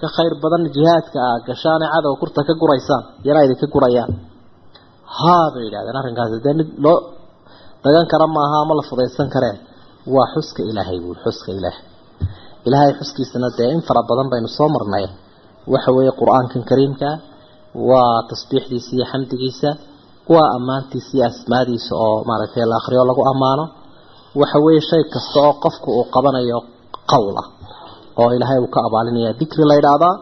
[0.00, 4.10] ka khayr badan jihaadka aa gashaane cadow kurta ka guraysaan yana idinka gurayaan.
[5.18, 6.36] Haa bay yidhahdeen arrinkaasi.
[6.44, 6.98] Dee mid loo
[7.84, 9.56] dagan kara maaha ama la fudaysan karee.
[10.14, 11.84] Waa xuska ilaahay buui xuska ilaahay
[12.66, 15.06] ilaahay xuskiisana dee in fara badan baynu soo marnay.
[15.72, 17.14] Waxa weeye qur'aankan kariimkaa
[17.90, 19.70] waa tasbiixdiisa iyo xamdigiisa
[20.34, 23.64] waa ammaantiisa iyo asmaadiisa oo maaragtay la akhriyo lagu ammaano.
[24.40, 26.58] Waxa weeye shay kasta oo qofku uu qabanayo
[27.12, 27.46] qowl ah
[28.20, 30.14] oo ilaahay uu ka abaalinaya dikri la yidhaahdaa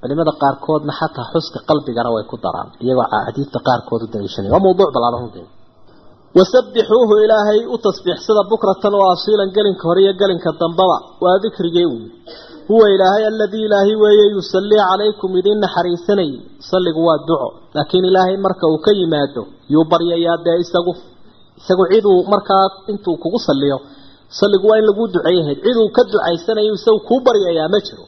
[0.00, 4.52] culimada qaarkoodna xataa xuska qalbigana way ku daraan iyagoo xadiidta qaarkood u daliishanaya.
[4.54, 5.46] Waa mawduuc ballaadan runtii
[6.38, 10.96] wasabbixuuhu ilaahay u tasbiixsada bukratan oo asiilan gelinka hore iyo gelinka dambaba.
[11.24, 12.04] Waa dikrigee uun
[12.68, 16.30] huwa ilaahay aladii ilaahay weeye yusallii calaykum idin naxariisanay.
[16.70, 17.48] Salligu waa duco.
[17.76, 20.92] Laakiin ilaahay marka uu ka yimaado yuu baryayaa dee isagu
[21.60, 23.78] isagu ciduu markaa intuu kugu salliyo
[24.40, 28.04] salligu waa in lagu duceeyahayd ciduu ka ducaysanayo isagu kuu baryayaa ma jiro.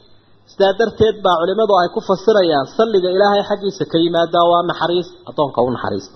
[0.51, 5.59] Sidaa darteed baa culimmadu ay ku fasirayaan salliga ilaahay xaggiisa ka yimaadaa waa naxariis addoonka
[5.61, 6.15] u naxariista.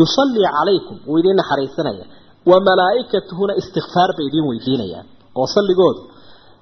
[0.00, 2.04] Yusallii calaykum wuu idin naxariisanaya.
[2.50, 5.06] Wa malaa'ikatuhuna istikfaar bay idin weydiinayaan
[5.40, 6.00] oo salligoodu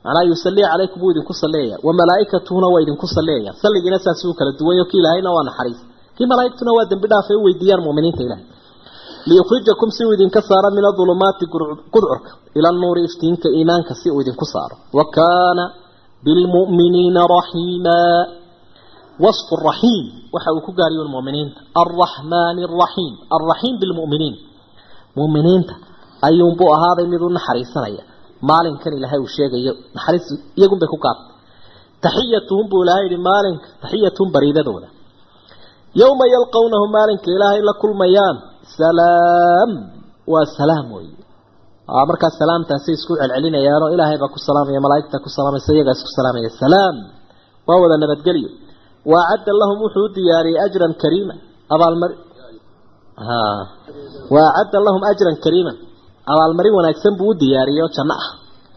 [0.05, 4.51] macnaa yusallii calaykum wuu idinku salleeya wa malaa'ikatuhuna waa idinku salleeyaan salligiina saas uu kala
[4.59, 5.80] duwanyo ki ilaahayna waa naxariis.
[6.16, 8.47] Kii malaa'igtuna waa dembi dhaaf ay u weydiiyaan mu'miniinta ilaahay
[9.29, 11.45] liyukhrijakum si uu idinka saaro min adulumaati
[11.93, 14.77] gudcurka ila nuuri iftiinka iimaanka si uu idinku saaro.
[14.99, 15.64] Wa kaana
[16.25, 17.99] bilmu'miniina raxiima
[19.25, 20.05] wasfu raxiim
[20.35, 21.59] waxa uu ku gaariyo muminiinta.
[21.83, 24.35] Alraxmaani araxiim alraxiim bilmu'miniin.
[25.18, 25.75] Mu'miniinta
[26.27, 28.03] ayuunbuu ahaaday mid u naxariisanaya.
[28.49, 30.27] Maalinkan ilaahay uu sheegayo naxariis
[30.59, 31.27] iyagunbay ku gaartay.
[32.05, 34.89] Taxiyatuhum buu ilaahay yihi maalinka taxiyatuhum bariidadooda.
[36.01, 38.37] Yowma yalqawnahu maalinka ilaahay la kulmayaan
[38.79, 39.71] salaam.
[40.33, 41.17] Waa salaam weeye
[42.11, 46.49] markaas salaamtaasay isku celcelinayaan oo ilaahay baa ku salaamaya malaa'igta ku salaamaysa iyagaa isku salaamaya.
[46.63, 46.97] Salaam.
[47.69, 48.51] Waa wada nabadgelyo.
[49.13, 51.35] Waacadda lahum wuxuu u diyaariyey ajran kariima.
[51.75, 52.15] Abaalmari
[54.35, 55.73] waacadda lahum ajran kariima.
[56.33, 58.29] Abaalmarin wanaagsan buu u diyaariyey oo janno ah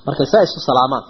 [0.08, 1.04] markay saa isku salaamaan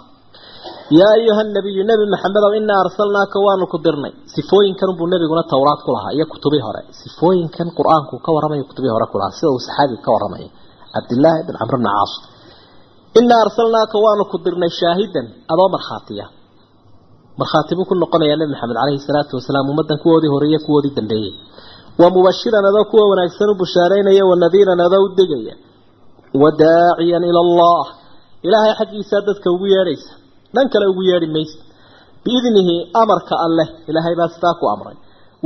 [0.98, 5.90] yaa ayuha nabiyu nebi maxamedow inaa arsalnaaka waanu ku dirnay sifooyinkan buu nebiguna towraad ku
[5.96, 10.02] lahaa iyo kutubii hore sifooyinkan qur'aanku ka warramayo kutubii hore ku lahaa sida uu saxaabiga
[10.06, 10.48] ka warramaya
[10.94, 12.12] cabdillaahi bin camr bni caas
[13.20, 16.26] inaa arsalnaaka waanu ku dirnay shaahidan adoo markhaatiya
[17.40, 21.32] markhaati buu ku noqonayaa nebi maxamed caleyhi salaatu wasalaam ummaddan kuwoodii horeeye kuwoodii dambeeyey
[22.00, 25.54] wa mubashiran adoo kuwa wanaagsan u bushaaraynaya wa nadiiran adoo u degaya
[26.42, 27.84] wa daaciyan ila allah
[28.46, 30.12] ilaahay xaggiisaa dadka ugu yeedhaysa
[30.56, 31.58] dhan kale ugu yeedhi maysa
[32.24, 34.96] biidnihi amarka alleh ilaahay baa sidaa ku amray.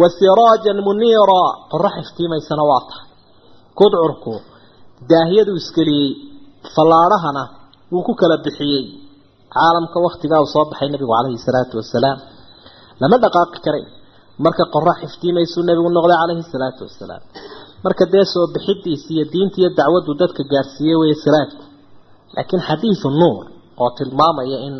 [0.00, 1.42] Wa siraajan muniira.
[1.72, 3.06] Qorax iftiimaysana waa tahay.
[3.78, 4.34] Gudcurku
[5.10, 6.10] daahiyadu isgeliyey
[6.74, 7.42] fallaadhahana
[7.92, 8.84] wuu ku kala bixiyey.
[9.54, 12.18] Caalamka waktigaa uu soo baxay nebigu calayhi salaatu wasalaam
[13.02, 13.88] lama dhaqaaqi karayn
[14.44, 17.22] marka qorax iftiimaysuu nebigu noqday calayhi salaatu wasalaam
[17.84, 21.62] marka dee soo bixidiisa iyo diinta iyo dacwaddu dadka gaarsiiyey weeye siraajku
[22.36, 23.42] laakiin xadiidu nuur
[23.82, 24.74] oo tilmaamaya in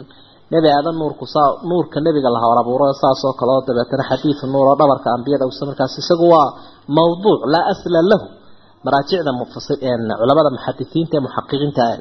[0.52, 4.44] nebi aadan nuurku saa nuurka nebiga la hor abuuro saas oo kale oo dabeetana xadiidu
[4.54, 6.48] nuur oo dhabarka ambiyada usa markaas isagu waa
[6.96, 8.26] mawduuc laa asla lahu.
[8.86, 9.30] Maraajicda
[10.20, 11.98] culamada muxadisiinta ee muxaqiqiinta ah.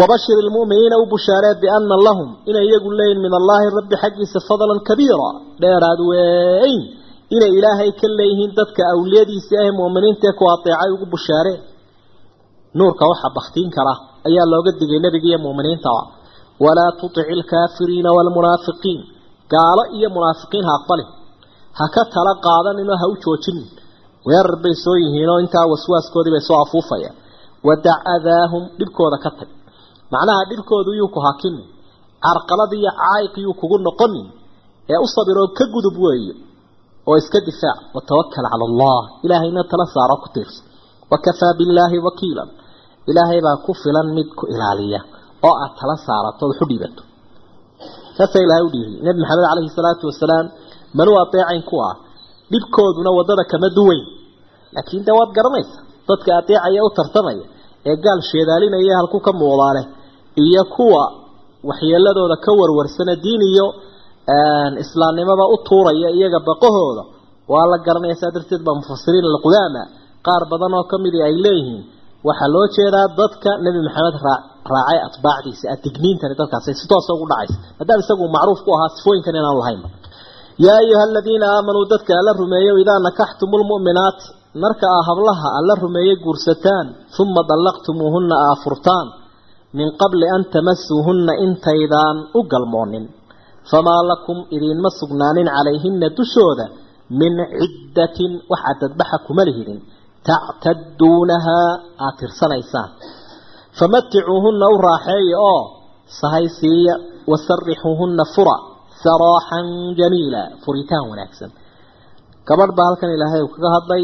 [0.00, 5.28] Wabashir ilmu'miniina u bushaaree biana lahum inay iyagu leeyihiin min allaahi rabbi xaggiisa fadlan kabiira
[5.62, 6.82] dheeraad weyn.
[7.36, 11.56] Inay ilaahay ka leeyihiin dadka awliyadiisa ah mu'miniinta ee ku ateecay ugu bushaaree
[12.78, 13.94] nuurka waxa baktiin kara
[14.28, 16.02] ayaa looga digay nebiga iyo mu'miniintaba
[16.64, 19.00] walaa tutic ilkaafiriina waalmunaafiqiin
[19.52, 21.08] gaalo iyo munaafiqiin ha aqbalin
[21.78, 23.66] ha ka tala qaadaninoo ha u joojinin
[24.28, 27.16] weerar bay soo yihiinoo intaa waswaaskoodii bay soo afuufayaan
[27.68, 29.48] wadac adaahum dhibkooda ka tag.
[30.12, 31.64] Macnaha dhibkoodu yuu ku hakinin
[32.24, 34.26] carqaladii iyo caayiq yuu kugu noqonin
[34.92, 36.34] ee u sabiroo ka gudub weeye.
[37.08, 37.78] Oo iska difaac.
[37.94, 39.00] Watawakal cala allah.
[39.24, 40.60] Ilaahayna tala saaro ku tiirsa
[41.12, 42.48] wakafaa billaahi wakiilan
[43.10, 45.00] ilaahay baa ku filan mid ku ilaaliya
[45.48, 47.02] oo aad tala saarato wax u dhiibato
[48.18, 50.46] saasaa ilahay u dhiibay nebi maxamed calayhi salaatu wasalaam
[50.98, 51.94] manuu adeecayn ku ah
[52.52, 54.04] dhibkooduna waddada kama duwayn
[54.74, 55.76] laakiin dee waad garanaysa
[56.08, 57.44] dadka adeecaya u tartamaya
[57.90, 59.82] ee gaal sheedaalinaya halku ka muuqdaale
[60.44, 61.02] iyo kuwa
[61.70, 63.66] waxyeeladooda ka warwarsana diin iyo
[64.84, 67.02] islaamnimada u tuuraya iyaga baqahooda
[67.52, 69.82] waa la garanaya saa darteed baa mufasiriin alqudaama
[70.26, 71.82] qaar badan oo ka midii ay leeyihiin
[72.28, 74.16] waxaa loo jeedaa dadka nebi maxamed
[74.74, 77.56] raacay atbaacdiisa adigniintani dadkaas si toosa ugu dhacaysa.
[77.78, 79.88] Maadaama isagu macruuf ku ahaa sifooyinkan inaan lahaynba
[80.66, 84.24] yaa ayuha aladiina aamanuu dadka alla rumeeyo idaa nakaxtumu lmu'minaati
[84.64, 86.86] marka aa hablaha alla rumeeyey guursataan
[87.22, 89.06] uma dallaqtumuuhunna aa furtaan
[89.78, 93.04] min qabli an tamasuuhunna intaydaan u galmoonin.
[93.70, 96.64] Famaa lakum idiinma sugnaanin calayhina dushooda
[97.20, 99.78] min ciddatin wax cadadbaxa kuma lihidin
[100.28, 101.70] tactaduunahaa
[102.06, 102.88] aad tirsanaysaan
[103.78, 105.60] famaticuuhunna u raaxeeya oo
[106.20, 106.94] sahaysiiya
[107.30, 108.56] wasarixuuhunna fura
[109.02, 109.66] saraaxan
[110.00, 111.50] jamiila furitaan wanaagsan.
[112.48, 114.02] Gabadh baa halkan ilaahay uu kaga hadlay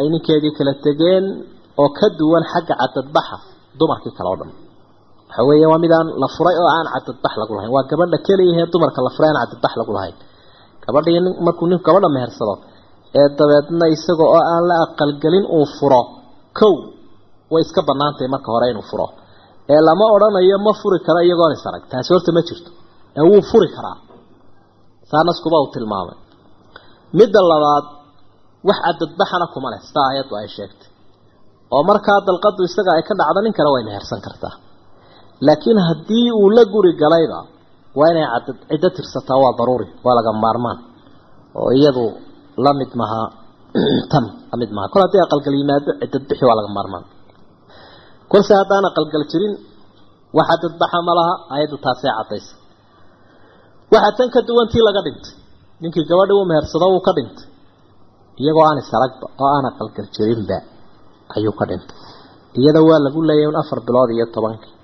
[0.00, 1.24] ay ninkeedii kala tegeen
[1.82, 3.36] oo ka duwan xagga cadadbaxa
[3.80, 4.50] dumarkii kale o dhan.
[5.28, 7.72] Waxa weeye waa midaan la furay oo aan cadadbax lagu lahayn.
[7.76, 10.16] Waa gabadha keliyahe dumarka la furay aan cadadbax lagu lahayn.
[10.84, 12.54] Gabadhii markuu ninku gabadha mehersado
[13.20, 16.02] ee dabeedna isaga oo aan la aqalgelin uu furo.
[16.58, 16.74] Kow
[17.52, 19.06] way iska banaantahay marka hore inuu furo.
[19.72, 21.82] Ee lama odhanayo ma furi karo iyagoon is arag.
[21.90, 22.70] Taasi horta ma jirto.
[23.18, 23.96] Ee wuu furi karaa.
[25.10, 26.16] Saanaskuba uu tilmaamay.
[27.18, 27.86] Midda labaad
[28.68, 29.80] wax cadadbaxana kuma leh.
[29.88, 30.88] Sida ayaddu ay sheegtay.
[31.74, 34.54] Oo markaa dalqadu isaga ay ka dhacdo nin kale way mehersan kartaa.
[35.46, 37.38] Laakiin haddii uu la guri galayba
[37.98, 40.78] waa inay cadad ciddo tirsataa waa daruuri waa laga maarmaan.
[41.60, 42.04] Oo iyadu
[42.64, 43.22] la mid maha
[44.12, 47.04] tan la mid maha kol haddii aqalgal yimaado ciddad bixi waa laga maarmaan.
[48.30, 49.54] Kolse haddaan aqalgal jirin
[50.36, 52.54] wax cadadbaxa ma laha ayaddu taasay caddaysa
[53.92, 55.34] waxaa tan ka duwantii laga dhintay
[55.80, 57.46] ninkii gabadhii u mehersado wuu ka dhintay
[58.40, 60.58] iyagoo aan isaragba oo aan aqalgal jirinba
[61.36, 61.98] ayuu ka dhintay.
[62.58, 64.74] Iyada waa lagu leeyahay un afar bilood iyo tobankii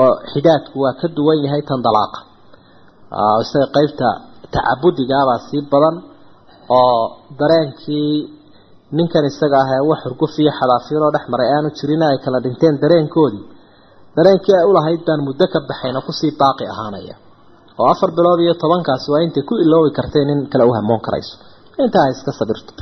[0.00, 2.20] oo xidaadku waa ka duwan yahay tan dalaaqa.
[3.42, 4.08] Isaga qeybta
[4.54, 5.96] tacabudigaabaa sii badan
[6.68, 7.00] oo
[7.40, 8.12] dareenkii
[8.96, 13.44] ninkan isaga ah wax hurgufiyo xadaafiiroo dhex maray aanu jirin ay kala dhinteen dareenkoodii.
[14.16, 17.14] Dareenkii ay ulahayd baan muddo ka baxayna ku sii baaqi ahaanaya.
[17.80, 21.34] Oo afar bilood iyo tobankaasi waa intay ku iloobi kartay nin kale u hamoon karayso.
[21.82, 22.72] Intaa iska sabirto.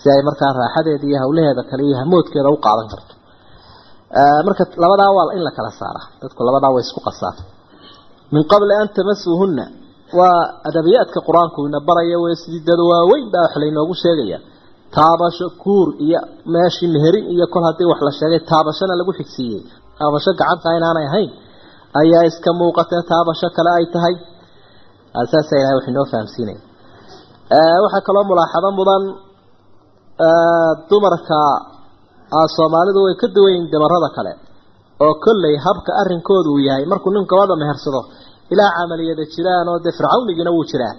[0.00, 3.12] Si ay markaa raaxadeeda iyo hawlaheeda kale iyo hamoodkeeda u qaadan karto.
[4.46, 6.06] Marka labadaa waa in la kala saaraa.
[6.22, 7.36] Dadku labadaa way isku qasaan
[8.34, 9.64] min qabli an tamasuuhunna
[10.18, 14.38] waa adabiyaadka qur'aanku ina baraya wey sidii dad waaweyn baa wax laynoogu sheegaya.
[14.96, 16.20] Taabasho kuur iyo
[16.54, 19.60] meeshii meherin iyo kol haddii wax la sheegay taabashona lagu xigsiiyey.
[19.98, 21.30] Taabasho gacanta inaanay ahayn
[22.00, 24.14] ayaa iska muuqatee taabasho kale ay tahay.
[25.32, 26.60] Saasa ilahay wax inoo fahamsiinaya
[27.84, 29.02] waxaa kaloo mulaaxado mudan
[30.90, 31.38] dumarka
[32.56, 34.32] soomaalidu way ka duwan yihiin damarada kale
[35.04, 36.84] oo kolley habka arrinkoodu uu yahay.
[36.92, 38.00] Markuu nin gabadha mehersado
[38.52, 40.94] ilaa camaliyada jiraan oo dee fircawnigiina wuu jiraa.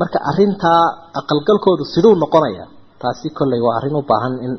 [0.00, 0.82] Marka arintaa
[1.20, 2.64] aqalgalkoodu siduu noqonaya
[3.02, 4.52] taasi kolley waa arrin u baahan in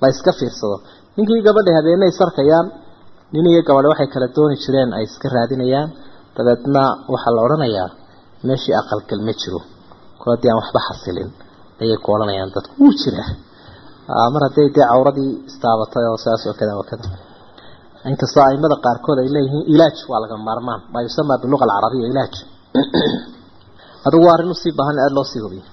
[0.00, 0.76] la iska fiirsado.
[1.16, 2.66] Ninkii gabadha habeenay sarkayaan
[3.34, 5.88] nin iyo gabadh waxay kala dooni jireen ay iska raadinayaan.
[6.36, 6.82] Dabeedna
[7.12, 7.88] waxaa la odhanayaa
[8.48, 9.60] meeshii aqalgal ma jiro.
[10.20, 11.28] Kol aan waxba xasilin.
[11.82, 13.28] Ayay ku odhanayaan dadku wuu jiraa.
[14.34, 17.06] Mar hadday dee cawradii istaabatay oo saas oo kada oo kada
[18.12, 20.80] inkastoo aimada qaarkood ay leeyihiin ilaaj waa laga maarmaan.
[20.92, 22.34] Maa yusamaa biluqa alcarabiya ilaaj.
[24.06, 25.64] Adigu waa arrin u sii baahan aada loo sii hubiyo.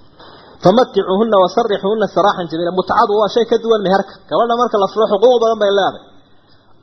[0.63, 2.71] Famaticuuhuna wasarixuhuna saraaxan jamiila.
[2.80, 4.13] Mutcadu waa shay ka duwan meherka.
[4.30, 6.03] Gabadha marka la furo xuquuq badan bay leedahay.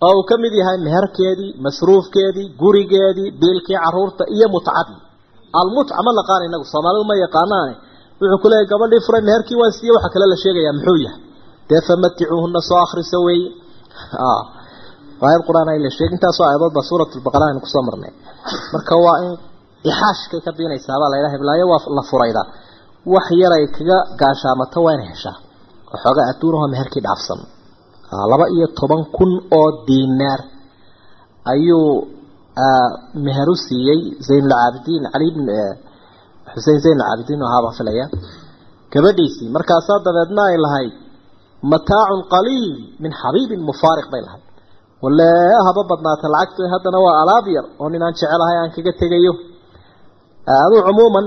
[0.07, 4.99] Oo uu ka mid yahay meherkeedii masruufkeedii gurigeedii biilkii carruurta iyo mutcadii
[5.61, 7.75] almutca ma naqaan inagu soomaalidu ma yaqaanaane
[8.21, 11.21] wuxuu ku leeyahy gabadhii furay meherkii waan siiye waxaa kale la sheegayaa muxuu yahay?
[11.69, 13.49] Dee famaticuuhuna soo akrisa weeye
[15.29, 18.13] aayad qur'aan ay la intaasoo aayadood baa suuratulbaqara aynu ku soo marnay.
[18.75, 19.33] Marka waa in
[19.91, 22.43] ixaashkay ka biinaysaabaa la yidhaha hiblaayo waa la furayda.
[23.15, 25.37] Wax yaray kaga gaashaamato waa inay heshaa.
[25.93, 27.41] Waxoogaa adduunahoo meherkii dhaafsan.
[28.33, 30.41] Laba iyo toban kun oo diinaar
[31.53, 31.87] ayuu
[33.27, 35.47] meher u siiyey zaynulcaabidiin cali bn
[36.53, 38.07] xusein zaynulcaabidiin ahaabaan filaya.
[38.93, 40.93] Gabadhiisii markaasaa dabeedna ay lahayd
[41.73, 42.67] mataacun qaliil
[43.03, 44.44] min xabiibin mufaariq bay lahayd
[45.05, 45.31] wale
[45.67, 49.33] haba badnaata lacagtu haddana waa alaab yar oo nin aan jecelahay aan kaga tegayo.
[50.67, 51.27] Aduu cumuuman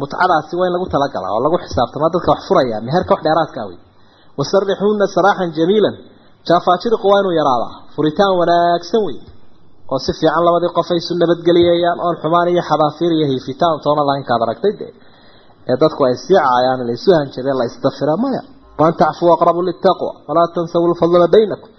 [0.00, 3.78] mutcadaasi waa in lagu talagalaa oo lagu xisaabtamaa dadka wax furaya meherka wax dheeraadkaa wey
[4.38, 5.94] wasarixuuna saraaxan jamiilan.
[6.48, 9.16] Jaafaajiriqu waa inuu yaraadaa furitaan wanaagsan wey
[9.92, 14.02] oo si fiican labadii qof ay isu nabadgeliyayaan oon xumaan iyo xabaafiir iyo hiifitaan toona
[14.08, 14.92] lahayn kaad aragtay dee.
[15.70, 18.42] Ee dadku ay sii caayaan la isu hanjabeen la isdafira maya
[18.80, 21.70] waan tacfuu aqrabu litaqwa walaa tansawu lfadla baynakum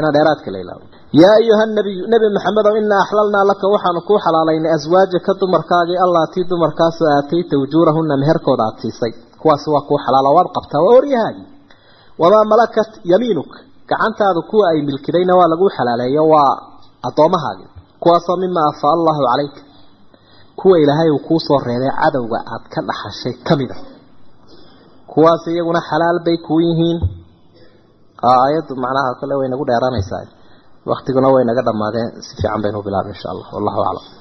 [0.00, 0.84] inaa dheeraadka la ilaabo
[1.22, 5.98] yaa ayuha nabiyu nebi maxamedow inaa axlalnaa laka waxaanu kuu xalaalaynay aswaajaka dumarkaagii.
[6.06, 9.12] Allaatii dumarkaasoo aatayta ujuurahuna meherkooda aada siisay
[9.42, 11.46] kuwaasi waa kuu xalaalo waad qabtaa waa oryahaagii
[12.22, 13.50] wamaa malakat yamiinuk.
[13.90, 16.52] Gacantaadu kuwa ay milkidayna waa laguu xalaaleeyo waa
[17.08, 17.68] addoomahaagii
[18.02, 19.60] kuwaasoo mima afaa allahu calayka.
[20.60, 23.76] Kuwa ilaahay uu kuu soo reebay cadowga aad ka dhaxashay ka mida
[25.12, 26.98] kuwaas iyaguna xalaal bay kuu yihiin
[28.22, 30.24] aayaddu macnaha kale way nagu dheeraanaysaa
[30.90, 32.08] waktiguna way naga dhammaadeen.
[32.26, 33.46] Si fiican baynu bilaabay insha allah.
[33.56, 34.17] Wallahu aclam